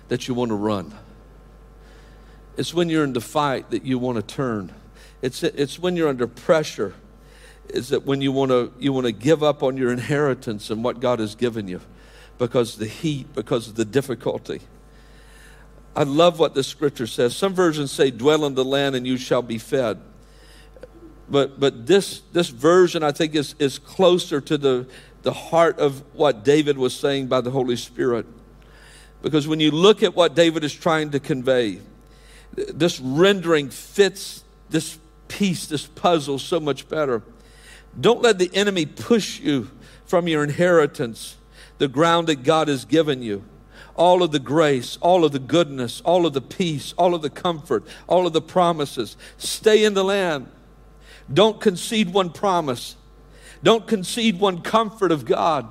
[0.07, 0.95] that you want to run.
[2.57, 4.73] It's when you're in the fight that you want to turn.
[5.23, 6.95] It's, it's when you're under pressure.
[7.69, 10.83] Is that when you want to you want to give up on your inheritance and
[10.83, 11.83] what God has given you
[12.39, 14.61] because the heat, because of the difficulty.
[15.95, 17.37] I love what the scripture says.
[17.37, 20.01] Some versions say, dwell in the land and you shall be fed.
[21.29, 24.87] But, but this, this version, I think, is, is closer to the,
[25.23, 28.27] the heart of what David was saying by the Holy Spirit.
[29.21, 31.81] Because when you look at what David is trying to convey,
[32.55, 37.23] this rendering fits this piece, this puzzle so much better.
[37.99, 39.71] Don't let the enemy push you
[40.05, 41.37] from your inheritance,
[41.79, 43.45] the ground that God has given you.
[43.95, 47.31] All of the grace, all of the goodness, all of the peace, all of the
[47.31, 49.17] comfort, all of the promises.
[49.37, 50.49] Stay in the land.
[51.33, 52.97] Don't concede one promise.
[53.63, 55.69] Don't concede one comfort of God.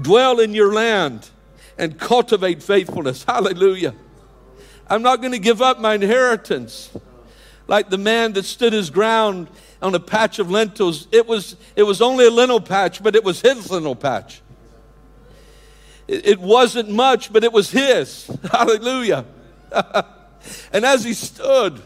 [0.00, 1.28] Dwell in your land
[1.78, 3.24] and cultivate faithfulness.
[3.28, 3.94] Hallelujah.
[4.88, 6.90] I'm not going to give up my inheritance.
[7.68, 9.48] Like the man that stood his ground
[9.80, 13.24] on a patch of lentils, it was, it was only a lentil patch, but it
[13.24, 14.42] was his lentil patch.
[16.08, 18.26] It, it wasn't much, but it was his.
[18.50, 19.24] Hallelujah.
[20.72, 21.80] and as he stood,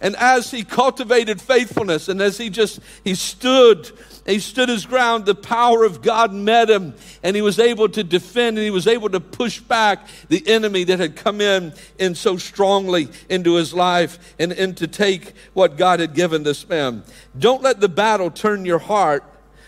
[0.00, 3.90] and as he cultivated faithfulness, and as he just, he stood,
[4.30, 8.04] he stood his ground, the power of God met him, and he was able to
[8.04, 12.16] defend, and he was able to push back the enemy that had come in and
[12.16, 17.04] so strongly into his life, and, and to take what God had given this man.
[17.38, 19.24] Don't let the battle turn your heart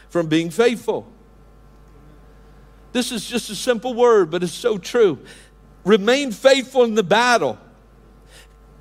[0.09, 1.11] from being faithful.
[2.92, 5.18] This is just a simple word, but it's so true.
[5.85, 7.59] Remain faithful in the battle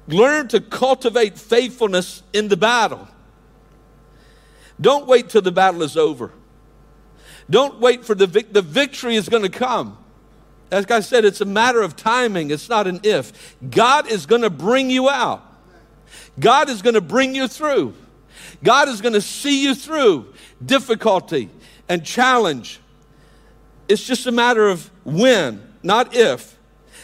[0.09, 3.07] Learn to cultivate faithfulness in the battle.
[4.79, 6.31] Don't wait till the battle is over.
[7.49, 9.97] Don't wait for the vic- the victory is going to come.
[10.71, 12.51] As I said, it's a matter of timing.
[12.51, 13.57] It's not an if.
[13.69, 15.43] God is going to bring you out.
[16.39, 17.95] God is going to bring you through.
[18.63, 21.49] God is going to see you through difficulty
[21.87, 22.79] and challenge.
[23.87, 26.57] It's just a matter of when, not if.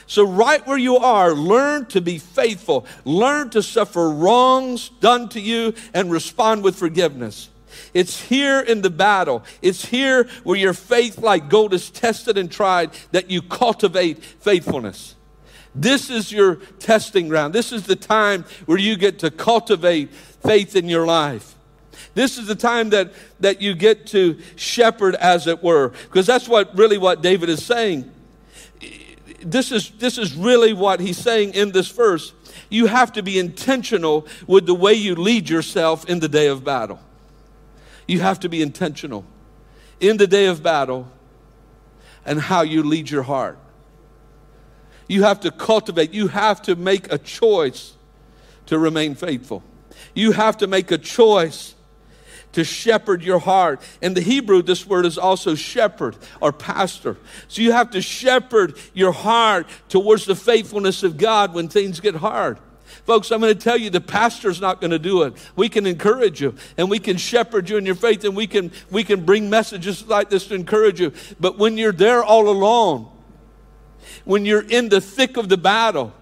[0.07, 2.85] So, right where you are, learn to be faithful.
[3.05, 7.49] Learn to suffer wrongs done to you and respond with forgiveness.
[7.93, 9.43] It's here in the battle.
[9.61, 15.15] It's here where your faith, like gold, is tested and tried that you cultivate faithfulness.
[15.73, 17.53] This is your testing ground.
[17.53, 21.55] This is the time where you get to cultivate faith in your life.
[22.13, 23.11] This is the time that,
[23.41, 27.65] that you get to shepherd, as it were, because that's what really what David is
[27.65, 28.11] saying
[29.45, 32.33] this is, this is really what he's saying in this verse.
[32.69, 36.63] You have to be intentional with the way you lead yourself in the day of
[36.63, 36.99] battle.
[38.07, 39.25] You have to be intentional
[39.99, 41.11] in the day of battle
[42.25, 43.57] and how you lead your heart.
[45.07, 47.93] You have to cultivate, you have to make a choice
[48.65, 49.63] to remain faithful.
[50.13, 51.75] You have to make a choice
[52.53, 53.81] to shepherd your heart.
[54.01, 57.17] In the Hebrew, this word is also shepherd or pastor.
[57.47, 62.15] So you have to shepherd your heart towards the faithfulness of God when things get
[62.15, 62.57] hard.
[63.05, 65.33] Folks, I'm going to tell you the pastor's not going to do it.
[65.55, 68.71] We can encourage you and we can shepherd you in your faith and we can
[68.89, 71.13] we can bring messages like this to encourage you.
[71.39, 73.07] But when you're there all alone,
[74.23, 76.13] when you're in the thick of the battle,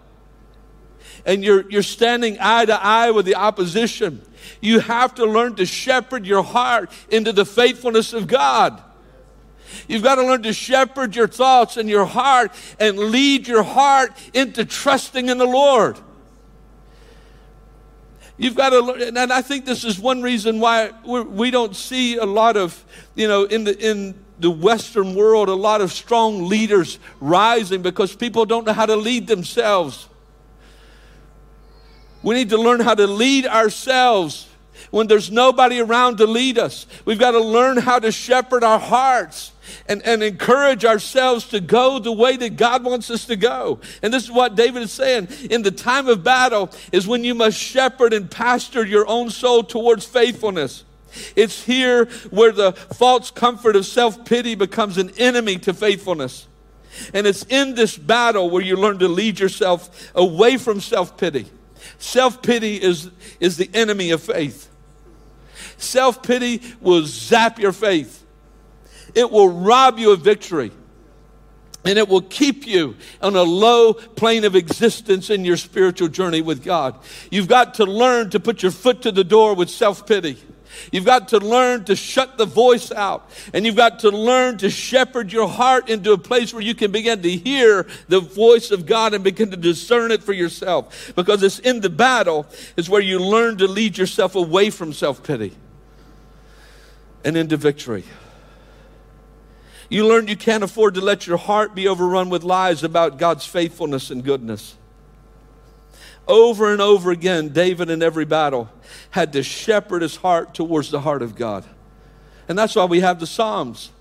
[1.25, 4.21] and you're, you're standing eye to eye with the opposition,
[4.61, 8.81] you have to learn to shepherd your heart into the faithfulness of God.
[9.87, 14.11] You've got to learn to shepherd your thoughts and your heart and lead your heart
[14.33, 15.97] into trusting in the Lord.
[18.37, 22.17] You've got to learn, and I think this is one reason why we don't see
[22.17, 22.83] a lot of,
[23.15, 28.15] you know, in the in the Western world, a lot of strong leaders rising because
[28.15, 30.09] people don't know how to lead themselves.
[32.23, 34.49] We need to learn how to lead ourselves
[34.91, 36.87] when there's nobody around to lead us.
[37.05, 39.52] We've got to learn how to shepherd our hearts
[39.87, 43.79] and, and encourage ourselves to go the way that God wants us to go.
[44.01, 45.29] And this is what David is saying.
[45.49, 49.63] In the time of battle is when you must shepherd and pastor your own soul
[49.63, 50.83] towards faithfulness.
[51.35, 56.47] It's here where the false comfort of self pity becomes an enemy to faithfulness.
[57.13, 61.45] And it's in this battle where you learn to lead yourself away from self pity.
[61.97, 63.09] Self pity is,
[63.39, 64.69] is the enemy of faith.
[65.77, 68.22] Self pity will zap your faith,
[69.15, 70.71] it will rob you of victory.
[71.85, 76.41] And it will keep you on a low plane of existence in your spiritual journey
[76.41, 76.97] with God.
[77.29, 80.37] You've got to learn to put your foot to the door with self pity.
[80.91, 83.29] You've got to learn to shut the voice out.
[83.53, 86.91] And you've got to learn to shepherd your heart into a place where you can
[86.91, 91.13] begin to hear the voice of God and begin to discern it for yourself.
[91.15, 92.47] Because it's in the battle
[92.77, 95.53] is where you learn to lead yourself away from self-pity
[97.23, 98.03] and into victory.
[99.89, 103.45] You learn you can't afford to let your heart be overrun with lies about God's
[103.45, 104.75] faithfulness and goodness.
[106.27, 108.69] Over and over again, David in every battle
[109.11, 111.65] had to shepherd his heart towards the heart of God.
[112.47, 113.91] And that's why we have the Psalms.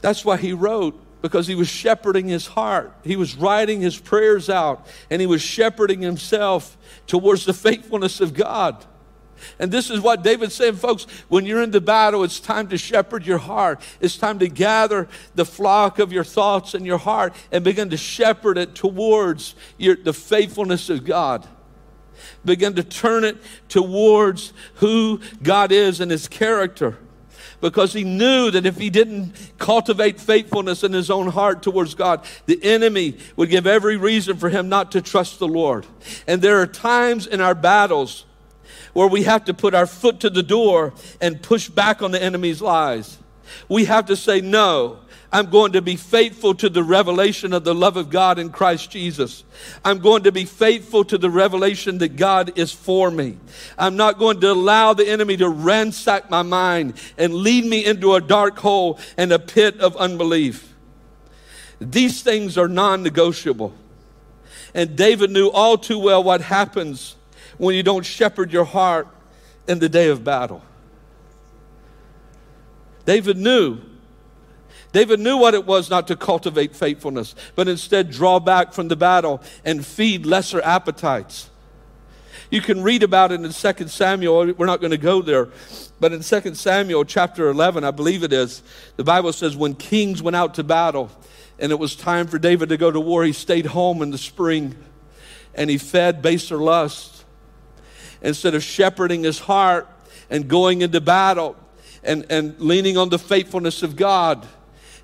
[0.00, 2.92] That's why he wrote, because he was shepherding his heart.
[3.04, 8.34] He was writing his prayers out, and he was shepherding himself towards the faithfulness of
[8.34, 8.84] God.
[9.58, 11.04] And this is what David's saying, folks.
[11.28, 13.80] When you're in the battle, it's time to shepherd your heart.
[14.00, 17.96] It's time to gather the flock of your thoughts and your heart and begin to
[17.96, 21.46] shepherd it towards your, the faithfulness of God.
[22.44, 23.36] Begin to turn it
[23.68, 26.98] towards who God is and his character.
[27.60, 32.24] Because he knew that if he didn't cultivate faithfulness in his own heart towards God,
[32.44, 35.86] the enemy would give every reason for him not to trust the Lord.
[36.26, 38.26] And there are times in our battles
[38.96, 42.22] where we have to put our foot to the door and push back on the
[42.22, 43.18] enemy's lies.
[43.68, 47.74] We have to say, No, I'm going to be faithful to the revelation of the
[47.74, 49.44] love of God in Christ Jesus.
[49.84, 53.36] I'm going to be faithful to the revelation that God is for me.
[53.76, 58.14] I'm not going to allow the enemy to ransack my mind and lead me into
[58.14, 60.74] a dark hole and a pit of unbelief.
[61.82, 63.74] These things are non negotiable.
[64.72, 67.15] And David knew all too well what happens
[67.58, 69.08] when you don't shepherd your heart
[69.68, 70.62] in the day of battle.
[73.04, 73.78] David knew.
[74.92, 78.96] David knew what it was not to cultivate faithfulness, but instead draw back from the
[78.96, 81.50] battle and feed lesser appetites.
[82.50, 84.52] You can read about it in 2 Samuel.
[84.52, 85.48] We're not going to go there.
[85.98, 88.62] But in 2 Samuel chapter 11, I believe it is,
[88.96, 91.10] the Bible says when kings went out to battle
[91.58, 94.18] and it was time for David to go to war, he stayed home in the
[94.18, 94.76] spring
[95.54, 97.15] and he fed baser lust
[98.26, 99.88] instead of shepherding his heart
[100.28, 101.56] and going into battle
[102.02, 104.46] and, and leaning on the faithfulness of God,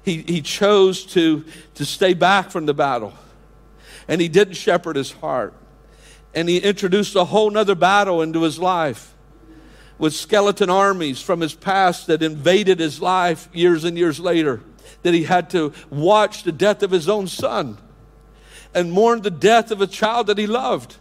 [0.05, 1.45] he, he chose to,
[1.75, 3.15] to stay back from the battle.
[4.09, 5.55] And he didn't shepherd his heart.
[6.35, 9.15] And he introduced a whole nother battle into his life
[9.99, 14.63] with skeleton armies from his past that invaded his life years and years later.
[15.03, 17.79] That he had to watch the death of his own son
[18.75, 20.97] and mourn the death of a child that he loved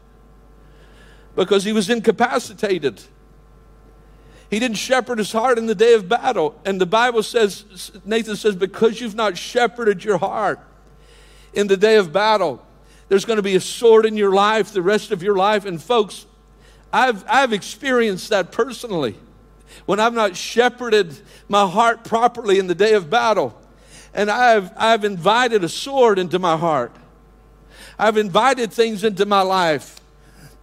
[1.36, 3.01] because he was incapacitated.
[4.49, 6.59] He didn't shepherd his heart in the day of battle.
[6.65, 10.59] And the Bible says, Nathan says, because you've not shepherded your heart
[11.53, 12.61] in the day of battle,
[13.07, 15.65] there's going to be a sword in your life the rest of your life.
[15.65, 16.25] And folks,
[16.91, 19.15] I've, I've experienced that personally.
[19.86, 21.17] When I've not shepherded
[21.47, 23.57] my heart properly in the day of battle,
[24.13, 26.93] and I've, I've invited a sword into my heart.
[27.97, 30.01] I've invited things into my life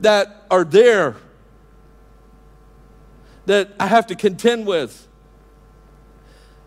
[0.01, 1.17] that are there
[3.47, 5.07] that I have to contend with.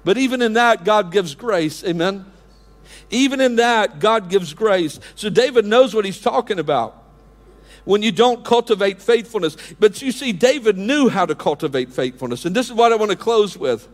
[0.03, 1.84] But even in that, God gives grace.
[1.84, 2.25] Amen.
[3.11, 4.99] Even in that, God gives grace.
[5.15, 6.97] So David knows what he's talking about
[7.86, 9.57] when you don't cultivate faithfulness.
[9.79, 12.45] But you see, David knew how to cultivate faithfulness.
[12.45, 13.88] And this is what I want to close with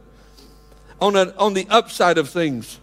[1.01, 2.79] on, a, on the upside of things.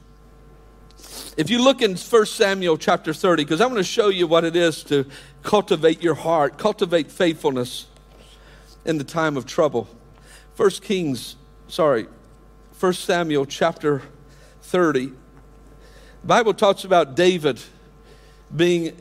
[1.36, 4.44] If you look in 1 Samuel chapter 30, because I want to show you what
[4.44, 5.04] it is to
[5.42, 7.86] cultivate your heart, cultivate faithfulness
[8.84, 9.88] in the time of trouble.
[10.56, 11.34] 1 Kings,
[11.66, 12.06] sorry,
[12.78, 14.02] 1 Samuel chapter
[14.62, 15.06] 30.
[15.06, 15.12] The
[16.24, 17.60] Bible talks about David
[18.54, 18.96] being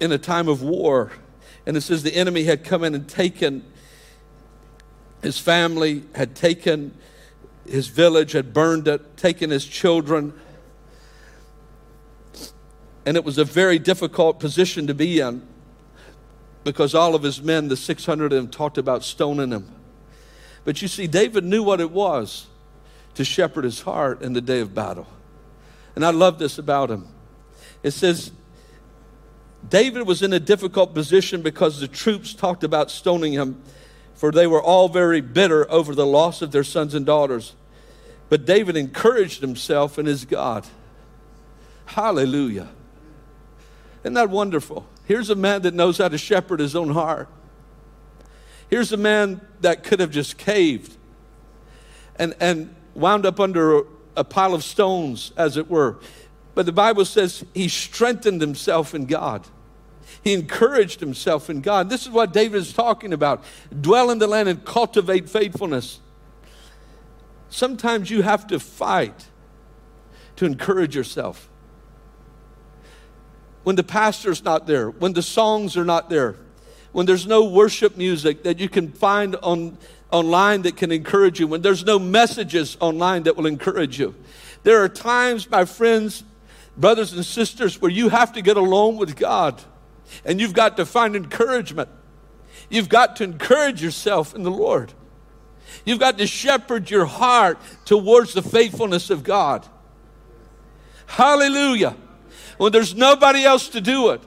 [0.00, 1.12] in a time of war.
[1.66, 3.62] And it says the enemy had come in and taken
[5.20, 6.96] his family, had taken
[7.66, 10.32] his village, had burned it, taken his children,
[13.04, 15.42] and it was a very difficult position to be in.
[16.64, 19.68] because all of his men, the 600 of them, talked about stoning him.
[20.64, 22.46] But you see, David knew what it was
[23.14, 25.08] to shepherd his heart in the day of battle.
[25.96, 27.08] And I love this about him.
[27.82, 28.30] It says,
[29.68, 33.60] David was in a difficult position because the troops talked about stoning him,
[34.14, 37.54] for they were all very bitter over the loss of their sons and daughters.
[38.28, 40.64] But David encouraged himself in his God.
[41.86, 42.68] Hallelujah.
[44.02, 44.86] Isn't that wonderful?
[45.04, 47.28] Here's a man that knows how to shepherd his own heart.
[48.68, 50.96] Here's a man that could have just caved
[52.16, 53.82] and, and wound up under
[54.16, 55.98] a pile of stones, as it were.
[56.54, 59.46] But the Bible says he strengthened himself in God.
[60.22, 61.88] He encouraged himself in God.
[61.88, 63.42] This is what David is talking about.
[63.80, 66.00] Dwell in the land and cultivate faithfulness.
[67.50, 69.26] Sometimes you have to fight
[70.36, 71.48] to encourage yourself
[73.64, 76.36] when the pastor's not there, when the songs are not there,
[76.92, 79.78] when there's no worship music that you can find on,
[80.10, 84.14] online that can encourage you, when there's no messages online that will encourage you.
[84.62, 86.24] There are times, my friends,
[86.76, 89.62] brothers and sisters, where you have to get alone with God
[90.24, 91.88] and you've got to find encouragement.
[92.68, 94.92] You've got to encourage yourself in the Lord.
[95.84, 99.66] You've got to shepherd your heart towards the faithfulness of God.
[101.06, 101.96] Hallelujah
[102.58, 104.20] when there's nobody else to do it,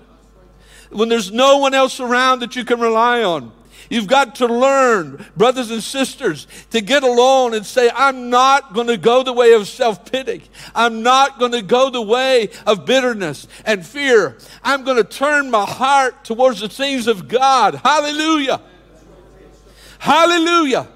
[0.90, 3.52] when there's no one else around that you can rely on.
[3.90, 8.88] You've got to learn, brothers and sisters, to get alone and say, I'm not going
[8.88, 10.44] to go the way of self pity.
[10.74, 14.38] I'm not going to go the way of bitterness and fear.
[14.64, 17.76] I'm going to turn my heart towards the things of God.
[17.76, 18.62] Hallelujah.
[20.00, 20.88] Hallelujah.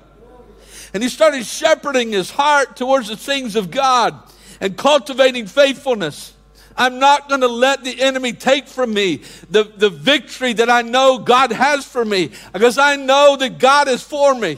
[0.93, 4.19] And he started shepherding his heart towards the things of God
[4.59, 6.33] and cultivating faithfulness.
[6.79, 9.21] I'm not going to let the enemy take from me
[9.51, 13.89] the, the victory that I know God has for me because I know that God
[13.89, 14.57] is for me.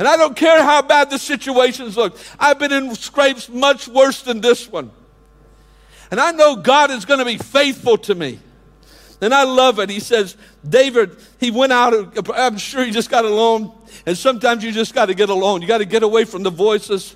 [0.00, 2.18] And I don't care how bad the situations look.
[2.40, 4.90] I've been in scrapes much worse than this one.
[6.10, 8.40] And I know God is going to be faithful to me.
[9.20, 9.88] And I love it.
[9.88, 10.36] He says,
[10.68, 13.72] David, he went out, I'm sure he just got alone.
[14.04, 15.62] And sometimes you just got to get alone.
[15.62, 17.14] You got to get away from the voices.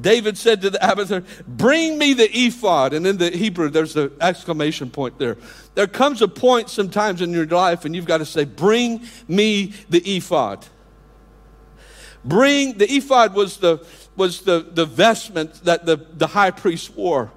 [0.00, 2.94] David said to the Abiathar, Bring me the ephod.
[2.94, 5.36] And in the Hebrew, there's an exclamation point there.
[5.74, 9.74] There comes a point sometimes in your life, and you've got to say, Bring me
[9.90, 10.66] the ephod.
[12.24, 13.84] Bring the ephod was the
[14.16, 17.32] was the, the vestment that the, the high priest wore.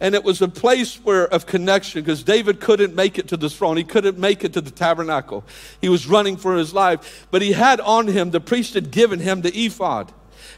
[0.00, 3.48] And it was a place where of connection because David couldn't make it to the
[3.50, 3.76] throne.
[3.76, 5.44] He couldn't make it to the tabernacle.
[5.80, 7.26] He was running for his life.
[7.30, 10.12] But he had on him, the priest had given him the ephod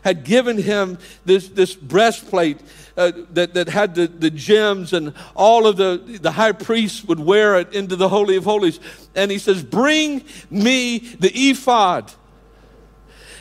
[0.06, 2.60] had given him this, this breastplate
[2.96, 7.18] uh, that, that had the, the gems, and all of the, the high priests would
[7.18, 8.78] wear it into the Holy of Holies.
[9.16, 12.12] And he says, Bring me the ephod.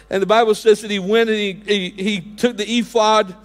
[0.10, 3.36] And the Bible says that he went and he, he, he took the ephod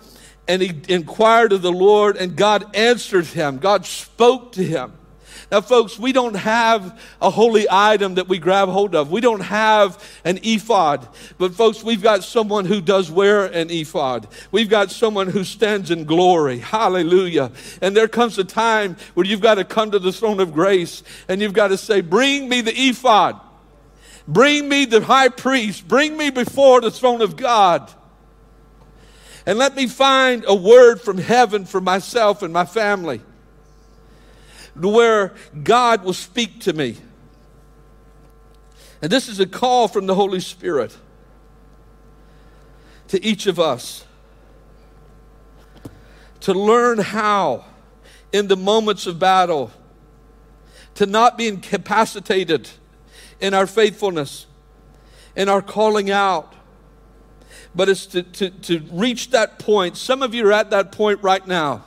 [0.48, 3.58] and he inquired of the Lord, and God answered him.
[3.58, 4.94] God spoke to him.
[5.50, 9.10] Now, folks, we don't have a holy item that we grab hold of.
[9.10, 11.08] We don't have an ephod.
[11.38, 14.28] But, folks, we've got someone who does wear an ephod.
[14.52, 16.58] We've got someone who stands in glory.
[16.58, 17.50] Hallelujah.
[17.82, 21.02] And there comes a time where you've got to come to the throne of grace
[21.28, 23.40] and you've got to say, Bring me the ephod.
[24.28, 25.88] Bring me the high priest.
[25.88, 27.90] Bring me before the throne of God.
[29.46, 33.20] And let me find a word from heaven for myself and my family
[34.74, 36.96] where God will speak to me.
[39.02, 40.96] And this is a call from the Holy Spirit
[43.08, 44.04] to each of us
[46.40, 47.64] to learn how,
[48.32, 49.70] in the moments of battle,
[50.94, 52.68] to not be incapacitated
[53.40, 54.46] in our faithfulness,
[55.36, 56.54] in our calling out,
[57.74, 59.96] but it's to, to, to reach that point.
[59.96, 61.84] Some of you are at that point right now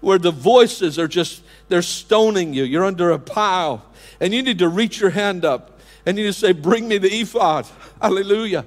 [0.00, 2.64] where the voices are just they're stoning you.
[2.64, 3.84] You're under a pile.
[4.20, 5.74] And you need to reach your hand up
[6.06, 7.66] and you need to say, Bring me the ephod.
[8.00, 8.64] Hallelujah.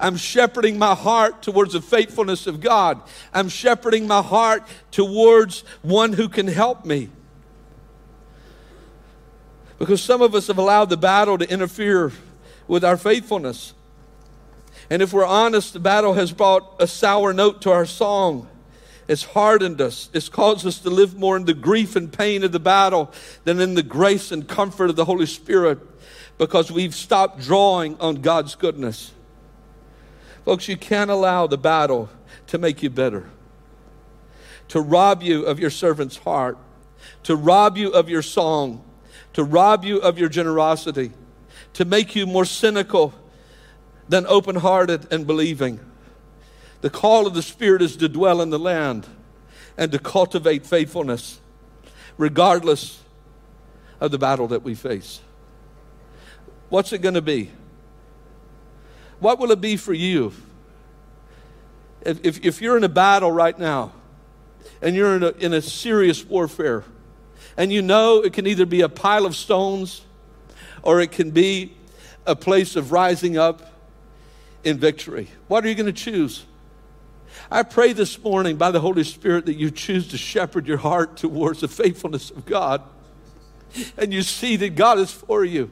[0.00, 3.02] I'm shepherding my heart towards the faithfulness of God.
[3.34, 4.62] I'm shepherding my heart
[4.92, 7.08] towards one who can help me.
[9.78, 12.12] Because some of us have allowed the battle to interfere
[12.68, 13.74] with our faithfulness.
[14.88, 18.48] And if we're honest, the battle has brought a sour note to our song.
[19.08, 20.10] It's hardened us.
[20.12, 23.10] It's caused us to live more in the grief and pain of the battle
[23.44, 25.78] than in the grace and comfort of the Holy Spirit
[26.36, 29.12] because we've stopped drawing on God's goodness.
[30.44, 32.10] Folks, you can't allow the battle
[32.48, 33.28] to make you bitter,
[34.68, 36.58] to rob you of your servant's heart,
[37.24, 38.84] to rob you of your song,
[39.32, 41.12] to rob you of your generosity,
[41.72, 43.14] to make you more cynical
[44.08, 45.80] than open hearted and believing.
[46.80, 49.06] The call of the Spirit is to dwell in the land
[49.76, 51.40] and to cultivate faithfulness,
[52.16, 53.02] regardless
[54.00, 55.20] of the battle that we face.
[56.68, 57.50] What's it going to be?
[59.20, 60.32] What will it be for you?
[62.02, 63.92] If, if, if, you're in a battle right now
[64.80, 66.84] and you're in a, in a serious warfare,
[67.56, 70.02] and you know it can either be a pile of stones
[70.82, 71.74] or it can be
[72.24, 73.72] a place of rising up
[74.62, 76.44] in victory, what are you going to choose?
[77.50, 81.16] I pray this morning by the Holy Spirit that you choose to shepherd your heart
[81.16, 82.82] towards the faithfulness of God
[83.96, 85.70] and you see that God is for you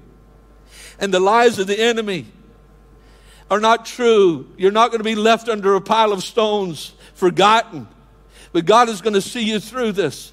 [0.98, 2.26] and the lies of the enemy
[3.50, 4.48] are not true.
[4.56, 7.86] You're not going to be left under a pile of stones, forgotten.
[8.52, 10.32] But God is going to see you through this,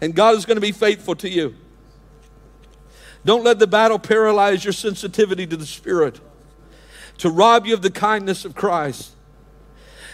[0.00, 1.54] and God is going to be faithful to you.
[3.24, 6.20] Don't let the battle paralyze your sensitivity to the Spirit,
[7.18, 9.12] to rob you of the kindness of Christ.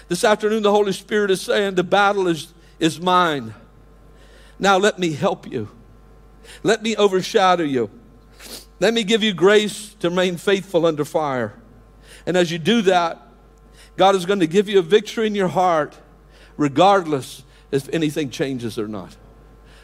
[0.09, 3.55] This afternoon, the Holy Spirit is saying, The battle is, is mine.
[4.59, 5.69] Now let me help you.
[6.63, 7.91] Let me overshadow you.
[8.81, 11.55] Let me give you grace to remain faithful under fire.
[12.27, 13.21] And as you do that,
[13.97, 15.97] God is going to give you a victory in your heart,
[16.57, 19.17] regardless if anything changes or not.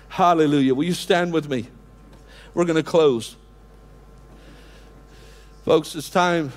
[0.09, 0.75] Hallelujah.
[0.75, 1.69] Will you stand with me?
[2.53, 3.37] We're going to close.
[5.65, 6.53] Folks, it's time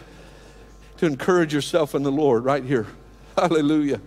[0.98, 2.88] to encourage yourself in the Lord right here.
[3.38, 4.02] Hallelujah.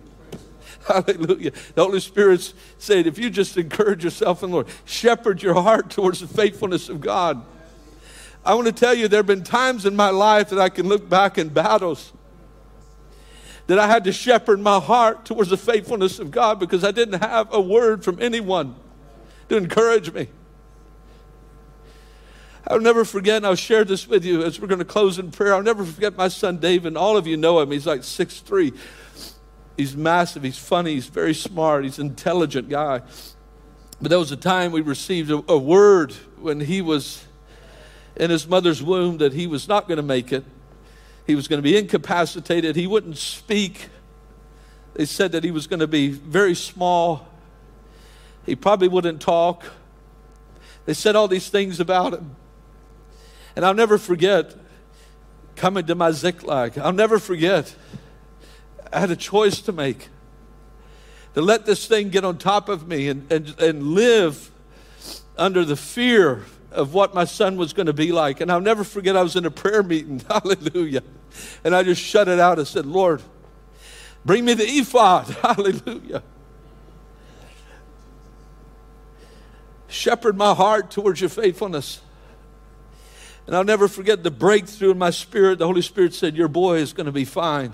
[0.87, 1.51] Hallelujah.
[1.75, 5.89] The Holy Spirit said, if you just encourage yourself in the Lord, shepherd your heart
[5.89, 7.43] towards the faithfulness of God.
[8.45, 10.87] I want to tell you, there have been times in my life that I can
[10.87, 12.13] look back in battles
[13.67, 17.21] that I had to shepherd my heart towards the faithfulness of God because I didn't
[17.21, 18.75] have a word from anyone
[19.49, 20.29] to encourage me.
[22.69, 25.31] I'll never forget, and I'll share this with you as we're going to close in
[25.31, 25.53] prayer.
[25.53, 26.97] I'll never forget my son David.
[26.97, 27.71] All of you know him.
[27.71, 28.73] He's like six three.
[29.77, 33.03] He's massive, he's funny, he's very smart, he's an intelligent guy.
[34.01, 37.23] But there was a time we received a, a word when he was
[38.15, 40.43] in his mother's womb that he was not going to make it.
[41.27, 42.75] He was going to be incapacitated.
[42.75, 43.89] He wouldn't speak.
[44.95, 47.27] They said that he was going to be very small.
[48.47, 49.63] He probably wouldn't talk.
[50.85, 52.35] They said all these things about him.
[53.57, 54.53] And I'll never forget
[55.55, 56.77] coming to my Ziklag.
[56.77, 57.75] I'll never forget
[58.93, 60.09] I had a choice to make
[61.33, 64.51] to let this thing get on top of me and, and, and live
[65.39, 68.41] under the fear of what my son was going to be like.
[68.41, 71.01] And I'll never forget, I was in a prayer meeting, hallelujah.
[71.63, 73.23] And I just shut it out and said, Lord,
[74.23, 76.21] bring me the ephod, hallelujah.
[79.87, 82.01] Shepherd my heart towards your faithfulness.
[83.47, 85.59] And I'll never forget the breakthrough in my spirit.
[85.59, 87.73] The Holy Spirit said, Your boy is going to be fine.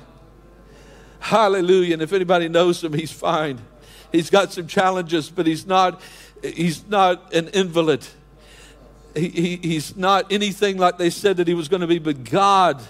[1.20, 1.94] Hallelujah.
[1.94, 3.60] And if anybody knows him, he's fine.
[4.12, 6.00] He's got some challenges, but he's not,
[6.44, 8.06] he's not an invalid.
[9.16, 12.24] He, he, he's not anything like they said that he was going to be, but
[12.24, 12.82] God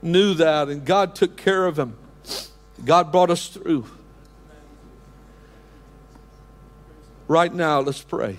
[0.00, 1.98] knew that and God took care of him.
[2.84, 3.86] God brought us through.
[7.28, 8.38] Right now, let's pray.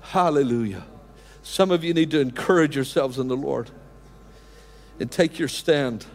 [0.00, 0.84] Hallelujah.
[1.50, 3.70] Some of you need to encourage yourselves in the Lord
[5.00, 6.06] and take your stand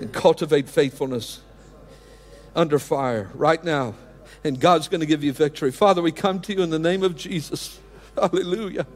[0.00, 1.40] and cultivate faithfulness
[2.56, 3.94] under fire right now.
[4.42, 5.70] And God's going to give you victory.
[5.70, 7.78] Father, we come to you in the name of Jesus.
[8.16, 8.88] Hallelujah.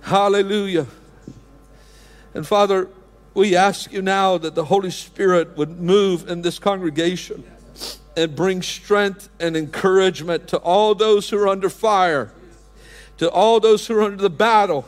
[0.00, 0.86] Hallelujah.
[2.32, 2.88] And Father,
[3.34, 7.44] we ask you now that the Holy Spirit would move in this congregation
[8.16, 12.32] and bring strength and encouragement to all those who are under fire,
[13.18, 14.84] to all those who are under the battle,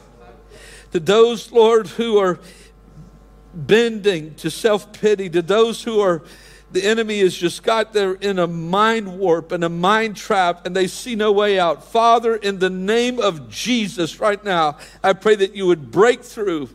[0.93, 2.39] to those, Lord, who are
[3.55, 6.23] bending to self pity, to those who are,
[6.73, 10.75] the enemy has just got there in a mind warp and a mind trap and
[10.75, 11.85] they see no way out.
[11.85, 16.69] Father, in the name of Jesus, right now, I pray that you would break through.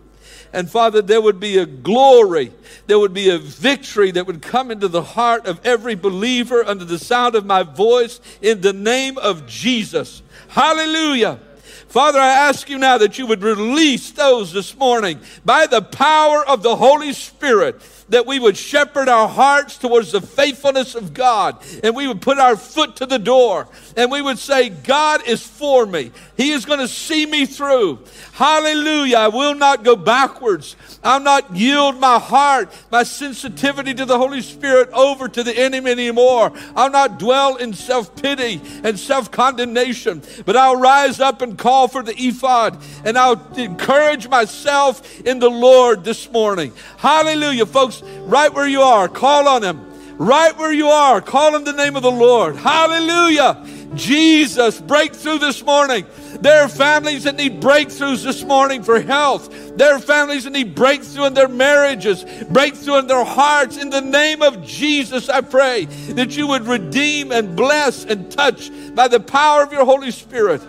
[0.54, 2.52] And Father, there would be a glory,
[2.88, 6.84] there would be a victory that would come into the heart of every believer under
[6.84, 10.22] the sound of my voice in the name of Jesus.
[10.50, 11.40] Hallelujah.
[11.88, 16.46] Father, I ask you now that you would release those this morning by the power
[16.46, 17.82] of the Holy Spirit
[18.12, 22.38] that we would shepherd our hearts towards the faithfulness of God and we would put
[22.38, 26.12] our foot to the door and we would say, God is for me.
[26.38, 28.00] He is going to see me through.
[28.34, 29.18] Hallelujah.
[29.18, 30.76] I will not go backwards.
[31.04, 35.92] I'll not yield my heart, my sensitivity to the Holy Spirit over to the enemy
[35.92, 36.52] anymore.
[36.76, 41.88] I'll not dwell in self pity and self condemnation, but I'll rise up and call
[41.88, 46.74] for the ephod and I'll encourage myself in the Lord this morning.
[46.98, 47.66] Hallelujah.
[47.66, 49.88] Folks, right where you are, call on Him.
[50.18, 52.56] Right where you are, call on the name of the Lord.
[52.56, 53.66] Hallelujah.
[53.96, 56.06] Jesus, breakthrough this morning.
[56.40, 59.50] There are families that need breakthroughs this morning for health.
[59.78, 63.78] There are families that need breakthrough in their marriages, breakthrough in their hearts.
[63.78, 68.72] In the name of Jesus, I pray that you would redeem and bless and touch
[68.96, 70.62] by the power of your Holy Spirit.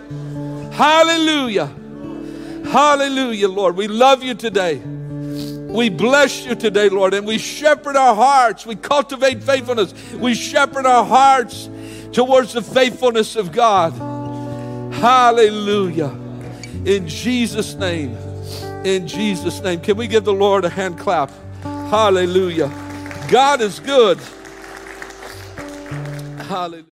[0.73, 1.67] Hallelujah.
[2.65, 3.75] Hallelujah, Lord.
[3.75, 4.81] We love you today.
[5.73, 8.63] We bless you today, Lord, and we shepherd our hearts.
[8.63, 9.91] We cultivate faithfulness.
[10.13, 11.67] We shepherd our hearts
[12.11, 13.91] towards the faithfulness of God.
[14.93, 16.15] Hallelujah.
[16.85, 18.15] In Jesus' name.
[18.85, 19.81] In Jesus' name.
[19.81, 21.31] Can we give the Lord a hand clap?
[21.63, 22.67] Hallelujah.
[23.31, 24.19] God is good.
[26.37, 26.92] Hallelujah.